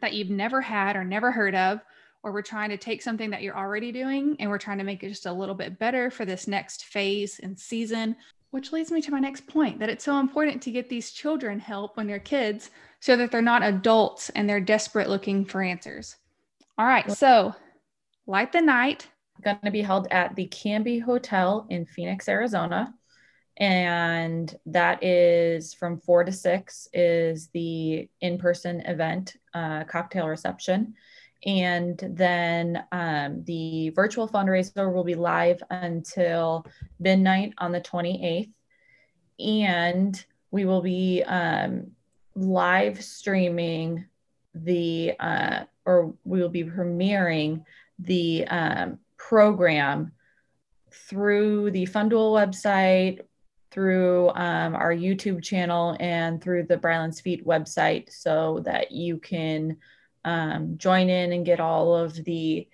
that 0.00 0.12
you've 0.12 0.30
never 0.30 0.60
had 0.60 0.96
or 0.96 1.04
never 1.04 1.30
heard 1.30 1.54
of 1.54 1.80
or 2.22 2.32
we're 2.32 2.42
trying 2.42 2.70
to 2.70 2.76
take 2.76 3.02
something 3.02 3.30
that 3.30 3.42
you're 3.42 3.56
already 3.56 3.90
doing 3.90 4.36
and 4.38 4.48
we're 4.48 4.58
trying 4.58 4.78
to 4.78 4.84
make 4.84 5.02
it 5.02 5.08
just 5.08 5.26
a 5.26 5.32
little 5.32 5.54
bit 5.54 5.78
better 5.78 6.10
for 6.10 6.24
this 6.24 6.46
next 6.46 6.84
phase 6.84 7.40
and 7.40 7.58
season. 7.58 8.16
Which 8.50 8.70
leads 8.70 8.92
me 8.92 9.00
to 9.00 9.10
my 9.10 9.18
next 9.18 9.46
point 9.46 9.78
that 9.78 9.88
it's 9.88 10.04
so 10.04 10.20
important 10.20 10.60
to 10.62 10.70
get 10.70 10.90
these 10.90 11.10
children 11.10 11.58
help 11.58 11.96
when 11.96 12.06
they're 12.06 12.18
kids 12.18 12.70
so 13.00 13.16
that 13.16 13.30
they're 13.30 13.40
not 13.40 13.62
adults 13.62 14.28
and 14.30 14.46
they're 14.46 14.60
desperate 14.60 15.08
looking 15.08 15.46
for 15.46 15.62
answers. 15.62 16.16
All 16.76 16.84
right, 16.84 17.10
so 17.10 17.54
Light 18.26 18.52
the 18.52 18.60
Night. 18.60 19.08
Going 19.42 19.58
to 19.64 19.70
be 19.70 19.82
held 19.82 20.06
at 20.10 20.36
the 20.36 20.46
Camby 20.48 21.02
Hotel 21.02 21.66
in 21.70 21.86
Phoenix, 21.86 22.28
Arizona. 22.28 22.94
And 23.56 24.54
that 24.66 25.02
is 25.02 25.74
from 25.74 25.98
four 25.98 26.24
to 26.24 26.32
six 26.32 26.88
is 26.92 27.48
the 27.48 28.08
in-person 28.20 28.80
event 28.82 29.36
uh, 29.54 29.84
cocktail 29.84 30.28
reception 30.28 30.94
and 31.44 31.98
then 32.12 32.84
um, 32.92 33.42
the 33.44 33.90
virtual 33.90 34.28
fundraiser 34.28 34.92
will 34.92 35.04
be 35.04 35.16
live 35.16 35.62
until 35.70 36.66
midnight 37.00 37.52
on 37.58 37.72
the 37.72 37.80
28th. 37.80 38.50
And 39.40 40.24
we 40.52 40.64
will 40.64 40.82
be 40.82 41.22
um, 41.24 41.92
live 42.36 43.02
streaming 43.02 44.06
the, 44.54 45.14
uh, 45.18 45.64
or 45.84 46.14
we 46.24 46.40
will 46.40 46.48
be 46.48 46.64
premiering 46.64 47.64
the 48.04 48.46
um, 48.48 48.98
program 49.16 50.12
through 50.90 51.70
the 51.70 51.86
FundDuel 51.86 52.32
website, 52.32 53.20
through 53.70 54.28
um, 54.30 54.74
our 54.74 54.92
YouTube 54.92 55.42
channel, 55.42 55.96
and 55.98 56.42
through 56.42 56.64
the 56.64 56.76
Brylan's 56.76 57.20
Feat 57.20 57.46
website 57.46 58.12
so 58.12 58.60
that 58.64 58.92
you 58.92 59.18
can 59.18 59.78
um, 60.24 60.76
join 60.76 61.08
in 61.08 61.32
and 61.32 61.46
get 61.46 61.60
all 61.60 61.96
of 61.96 62.14
the 62.24 62.68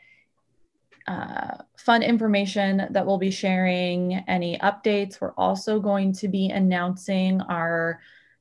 uh, 1.06 1.56
fun 1.78 2.02
information 2.02 2.86
that 2.90 3.06
we'll 3.06 3.18
be 3.18 3.30
sharing, 3.30 4.14
any 4.28 4.58
updates. 4.58 5.20
We're 5.20 5.32
also 5.32 5.80
going 5.80 6.12
to 6.14 6.28
be 6.28 6.50
announcing 6.50 7.40
our 7.40 8.00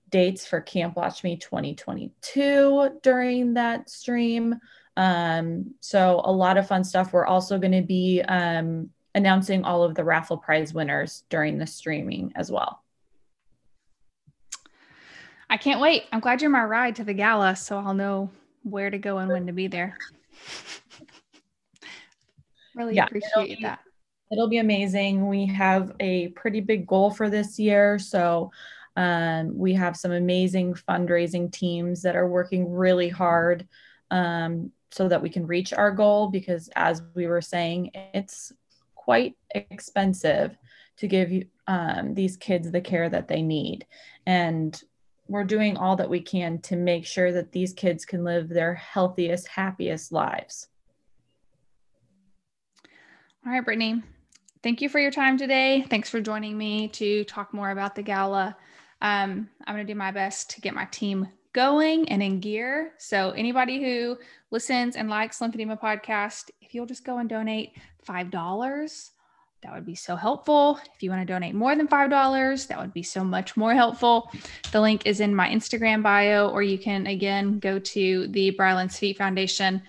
dates 0.09 0.45
for 0.45 0.59
Camp 0.59 0.95
Watch 0.95 1.23
Me 1.23 1.37
2022 1.37 2.99
during 3.01 3.53
that 3.53 3.89
stream. 3.89 4.59
Um, 4.97 5.75
so, 5.79 6.21
a 6.25 6.31
lot 6.31 6.57
of 6.57 6.67
fun 6.67 6.83
stuff. 6.83 7.13
We're 7.13 7.25
also 7.25 7.57
going 7.59 7.71
to 7.71 7.83
be 7.83 8.21
um, 8.27 8.89
announcing 9.15 9.63
all 9.63 9.83
of 9.83 9.95
the 9.95 10.03
raffle 10.03 10.37
prize 10.37 10.73
winners 10.73 11.23
during 11.29 11.59
the 11.59 11.67
streaming 11.67 12.33
as 12.35 12.51
well. 12.51 12.83
I 15.49 15.57
can't 15.57 15.79
wait. 15.79 16.03
I'm 16.11 16.19
glad 16.19 16.41
you're 16.41 16.51
my 16.51 16.63
ride 16.63 16.95
to 16.97 17.03
the 17.03 17.13
gala, 17.13 17.55
so 17.55 17.77
I'll 17.77 17.93
know 17.93 18.31
where 18.63 18.89
to 18.89 18.97
go 18.97 19.19
and 19.19 19.31
when 19.31 19.47
to 19.47 19.53
be 19.53 19.67
there. 19.67 19.97
really 22.75 22.95
yeah, 22.95 23.05
appreciate 23.05 23.31
it'll 23.35 23.45
be, 23.45 23.59
that. 23.61 23.79
It'll 24.31 24.49
be 24.49 24.57
amazing. 24.57 25.27
We 25.27 25.45
have 25.45 25.93
a 25.99 26.29
pretty 26.29 26.59
big 26.59 26.87
goal 26.87 27.11
for 27.11 27.29
this 27.29 27.59
year. 27.59 27.99
So 27.99 28.51
um, 28.95 29.55
we 29.57 29.73
have 29.73 29.95
some 29.95 30.11
amazing 30.11 30.73
fundraising 30.73 31.51
teams 31.51 32.01
that 32.01 32.15
are 32.15 32.27
working 32.27 32.71
really 32.71 33.09
hard 33.09 33.67
um, 34.11 34.71
so 34.91 35.07
that 35.07 35.21
we 35.21 35.29
can 35.29 35.45
reach 35.45 35.73
our 35.73 35.91
goal 35.91 36.27
because, 36.27 36.69
as 36.75 37.01
we 37.13 37.27
were 37.27 37.41
saying, 37.41 37.91
it's 38.13 38.53
quite 38.95 39.35
expensive 39.51 40.57
to 40.97 41.07
give 41.07 41.43
um, 41.67 42.13
these 42.13 42.37
kids 42.37 42.71
the 42.71 42.81
care 42.81 43.09
that 43.09 43.27
they 43.27 43.41
need. 43.41 43.85
And 44.25 44.81
we're 45.27 45.43
doing 45.43 45.77
all 45.77 45.95
that 45.97 46.09
we 46.09 46.21
can 46.21 46.59
to 46.61 46.75
make 46.75 47.05
sure 47.05 47.31
that 47.31 47.51
these 47.51 47.73
kids 47.73 48.05
can 48.05 48.23
live 48.23 48.49
their 48.49 48.73
healthiest, 48.73 49.47
happiest 49.47 50.11
lives. 50.11 50.67
All 53.45 53.51
right, 53.51 53.63
Brittany. 53.63 54.01
Thank 54.63 54.81
you 54.81 54.89
for 54.89 54.99
your 54.99 55.11
time 55.11 55.37
today. 55.37 55.85
Thanks 55.89 56.09
for 56.09 56.19
joining 56.19 56.57
me 56.57 56.87
to 56.89 57.23
talk 57.25 57.53
more 57.53 57.71
about 57.71 57.95
the 57.95 58.01
gala. 58.01 58.57
Um, 59.01 59.49
I'm 59.65 59.75
going 59.75 59.85
to 59.85 59.93
do 59.93 59.97
my 59.97 60.11
best 60.11 60.49
to 60.51 60.61
get 60.61 60.73
my 60.73 60.85
team 60.85 61.27
going 61.57 62.07
and 62.09 62.21
in 62.21 62.39
gear. 62.39 62.93
So, 62.99 63.31
anybody 63.31 63.81
who 63.81 64.17
listens 64.51 64.95
and 64.95 65.09
likes 65.09 65.39
Lymphedema 65.39 65.81
Podcast, 65.81 66.51
if 66.61 66.75
you'll 66.75 66.85
just 66.85 67.03
go 67.03 67.17
and 67.17 67.27
donate 67.27 67.71
$5 68.07 69.09
that 69.63 69.73
would 69.73 69.85
be 69.85 69.95
so 69.95 70.15
helpful. 70.15 70.79
If 70.95 71.01
you 71.01 71.09
want 71.09 71.27
to 71.27 71.33
donate 71.33 71.55
more 71.55 71.75
than 71.75 71.87
$5, 71.87 72.67
that 72.67 72.79
would 72.79 72.93
be 72.93 73.03
so 73.03 73.23
much 73.23 73.57
more 73.57 73.73
helpful. 73.73 74.31
The 74.71 74.79
link 74.79 75.05
is 75.05 75.19
in 75.19 75.33
my 75.33 75.49
Instagram 75.49 76.03
bio, 76.03 76.49
or 76.49 76.61
you 76.61 76.77
can 76.77 77.07
again 77.07 77.59
go 77.59 77.79
to 77.79 78.27
the 78.27 78.51
Brylan's 78.51 78.97
Feat 78.97 79.17
Foundation 79.17 79.81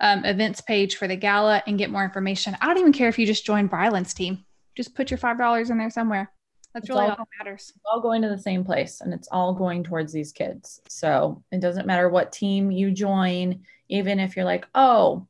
um, 0.00 0.24
events 0.24 0.60
page 0.60 0.96
for 0.96 1.08
the 1.08 1.16
gala 1.16 1.62
and 1.66 1.76
get 1.76 1.90
more 1.90 2.04
information. 2.04 2.56
I 2.60 2.66
don't 2.66 2.78
even 2.78 2.92
care 2.92 3.08
if 3.08 3.18
you 3.18 3.26
just 3.26 3.44
join 3.44 3.66
Brylan's 3.66 4.14
team. 4.14 4.44
just 4.76 4.94
put 4.94 5.10
your 5.10 5.18
$5 5.18 5.70
in 5.70 5.78
there 5.78 5.90
somewhere. 5.90 6.30
That's 6.76 6.90
really 6.90 7.04
all- 7.04 7.10
all 7.12 7.16
that 7.16 7.28
matters. 7.38 7.72
All 7.86 8.00
going 8.00 8.20
to 8.20 8.28
the 8.28 8.36
same 8.36 8.62
place 8.62 9.00
and 9.00 9.14
it's 9.14 9.28
all 9.28 9.54
going 9.54 9.82
towards 9.82 10.12
these 10.12 10.30
kids. 10.30 10.82
So 10.88 11.42
it 11.50 11.60
doesn't 11.60 11.86
matter 11.86 12.10
what 12.10 12.32
team 12.32 12.70
you 12.70 12.90
join, 12.90 13.64
even 13.88 14.20
if 14.20 14.36
you're 14.36 14.44
like, 14.44 14.68
oh, 14.74 15.26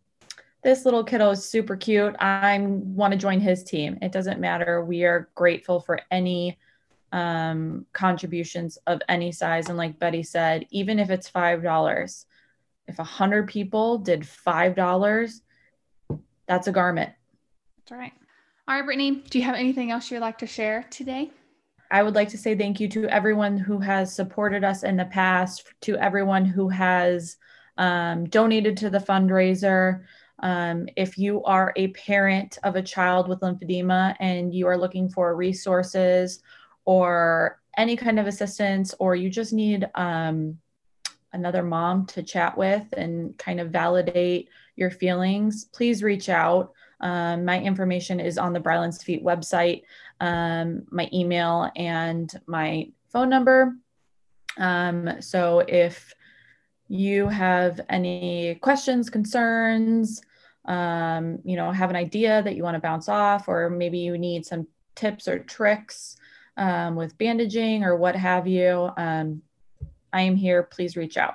this 0.65 0.85
little 0.85 1.05
kiddo 1.05 1.31
is 1.31 1.49
super 1.49 1.77
cute. 1.77 2.17
I 2.19 2.59
want 2.59 3.13
to 3.13 3.19
join 3.19 3.39
his 3.39 3.63
team. 3.63 3.97
It 4.03 4.11
doesn't 4.11 4.41
matter. 4.41 4.85
We 4.85 5.05
are 5.05 5.29
grateful 5.37 5.79
for 5.79 6.01
any 6.11 6.59
um, 7.13 7.87
contributions 7.93 8.77
of 8.89 9.01
any 9.09 9.31
size. 9.31 9.69
And 9.69 9.79
like 9.79 10.01
Betty 10.01 10.25
said, 10.25 10.67
even 10.71 10.99
if 10.99 11.11
it's 11.11 11.31
$5, 11.31 12.25
if 12.89 12.99
a 12.99 13.05
hundred 13.05 13.47
people 13.47 13.99
did 13.99 14.23
$5, 14.23 15.41
that's 16.49 16.67
a 16.67 16.73
garment. 16.73 17.13
That's 17.79 17.93
right. 17.93 18.13
All 18.67 18.75
right, 18.75 18.85
Brittany, 18.85 19.23
do 19.31 19.39
you 19.39 19.45
have 19.45 19.55
anything 19.55 19.93
else 19.93 20.11
you'd 20.11 20.19
like 20.19 20.39
to 20.39 20.47
share 20.49 20.85
today? 20.91 21.31
I 21.91 22.03
would 22.03 22.15
like 22.15 22.29
to 22.31 22.39
say 22.39 22.57
thank 22.57 22.81
you 22.81 22.89
to 22.91 23.07
everyone 23.07 23.57
who 23.57 23.79
has 23.79 24.15
supported 24.15 24.65
us 24.65 24.83
in 24.83 24.97
the 24.97 25.05
past, 25.05 25.65
to 25.83 25.97
everyone 25.97 26.45
who 26.45 26.69
has 26.69 27.37
um, 27.79 28.25
donated 28.27 28.77
to 28.79 28.91
the 28.91 28.99
fundraiser. 28.99 30.03
Um, 30.41 30.89
if 30.97 31.17
you 31.17 31.43
are 31.45 31.73
a 31.77 31.89
parent 31.89 32.59
of 32.63 32.77
a 32.77 32.83
child 32.83 33.29
with 33.29 33.41
lymphedema 33.41 34.17
and 34.21 34.55
you 34.55 34.67
are 34.67 34.77
looking 34.77 35.09
for 35.09 35.35
resources 35.35 36.43
or 36.85 37.61
any 37.77 37.97
kind 37.97 38.19
of 38.19 38.27
assistance, 38.27 38.95
or 38.99 39.15
you 39.15 39.29
just 39.29 39.53
need 39.53 39.89
um, 39.95 40.59
another 41.33 41.63
mom 41.63 42.07
to 42.07 42.23
chat 42.23 42.57
with 42.57 42.85
and 42.97 43.37
kind 43.39 43.61
of 43.61 43.71
validate 43.71 44.49
your 44.77 44.91
feelings, 44.91 45.67
please 45.67 46.03
reach 46.03 46.29
out. 46.29 46.73
Um, 47.01 47.45
my 47.45 47.61
information 47.61 48.21
is 48.21 48.39
on 48.39 48.53
the 48.53 48.61
Brylan's 48.61 49.03
Feat 49.03 49.23
website 49.23 49.83
um, 50.21 50.83
my 50.91 51.09
email 51.13 51.71
and 51.77 52.33
my 52.47 52.91
phone 53.13 53.29
number. 53.29 53.77
Um, 54.59 55.21
so 55.21 55.61
if 55.61 56.15
you 56.89 57.29
have 57.29 57.81
any 57.89 58.57
questions, 58.57 59.11
concerns, 59.11 60.23
um, 60.65 61.39
you 61.45 61.57
know, 61.57 61.71
have 61.71 61.91
an 61.91 61.97
idea 61.97 62.43
that 62.43 62.57
you 62.57 62.63
want 62.63 62.75
to 62.75 62.81
bounce 62.81 63.09
off, 63.09 63.49
or 63.49 63.71
maybe 63.71 63.99
you 63.99 64.19
need 64.19 64.47
some 64.47 64.67
tips 64.95 65.29
or 65.29 65.39
tricks 65.39 66.17
um, 66.57 66.97
with 66.97 67.19
bandaging 67.19 67.85
or 67.85 67.97
what 67.97 68.17
have 68.17 68.47
you, 68.47 68.91
um, 68.97 69.43
I 70.13 70.23
am 70.23 70.37
here. 70.37 70.63
Please 70.63 70.97
reach 70.97 71.17
out. 71.17 71.35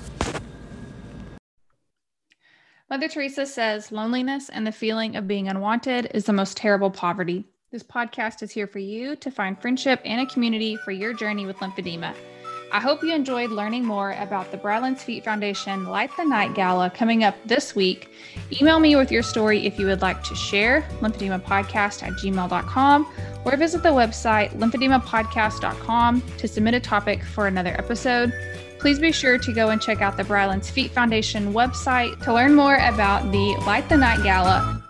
Mother 2.89 3.07
Teresa 3.07 3.45
says 3.45 3.91
loneliness 3.91 4.49
and 4.49 4.65
the 4.65 4.71
feeling 4.71 5.15
of 5.15 5.27
being 5.27 5.47
unwanted 5.47 6.09
is 6.13 6.25
the 6.25 6.33
most 6.33 6.57
terrible 6.57 6.89
poverty. 6.89 7.45
This 7.71 7.83
podcast 7.83 8.41
is 8.41 8.49
here 8.49 8.65
for 8.65 8.79
you 8.79 9.15
to 9.17 9.29
find 9.29 9.61
friendship 9.61 10.01
and 10.03 10.21
a 10.21 10.25
community 10.25 10.75
for 10.77 10.91
your 10.91 11.13
journey 11.13 11.45
with 11.45 11.57
lymphedema. 11.57 12.15
I 12.71 12.79
hope 12.79 13.03
you 13.03 13.13
enjoyed 13.13 13.49
learning 13.49 13.85
more 13.85 14.11
about 14.13 14.51
the 14.51 14.57
Brylan's 14.57 15.03
Feat 15.03 15.23
Foundation 15.23 15.85
Light 15.85 16.11
the 16.17 16.23
Night 16.23 16.53
Gala 16.53 16.89
coming 16.89 17.23
up 17.23 17.35
this 17.45 17.75
week. 17.75 18.09
Email 18.61 18.79
me 18.79 18.95
with 18.95 19.11
your 19.11 19.23
story 19.23 19.65
if 19.65 19.79
you 19.79 19.87
would 19.87 20.01
like 20.01 20.23
to 20.23 20.35
share, 20.35 20.87
lymphedemapodcast 20.99 22.03
at 22.03 22.13
gmail.com, 22.13 23.13
or 23.43 23.57
visit 23.57 23.81
the 23.81 23.89
website 23.89 24.51
lymphedemapodcast.com 24.51 26.21
to 26.37 26.47
submit 26.47 26.73
a 26.75 26.79
topic 26.79 27.23
for 27.23 27.47
another 27.47 27.71
episode. 27.71 28.31
Please 28.79 28.99
be 28.99 29.11
sure 29.11 29.37
to 29.37 29.51
go 29.51 29.69
and 29.69 29.81
check 29.81 30.01
out 30.01 30.15
the 30.15 30.23
Brylan's 30.23 30.69
Feat 30.69 30.91
Foundation 30.91 31.53
website 31.53 32.21
to 32.23 32.33
learn 32.33 32.53
more 32.53 32.75
about 32.75 33.31
the 33.31 33.55
Light 33.65 33.89
the 33.89 33.97
Night 33.97 34.21
Gala 34.23 34.83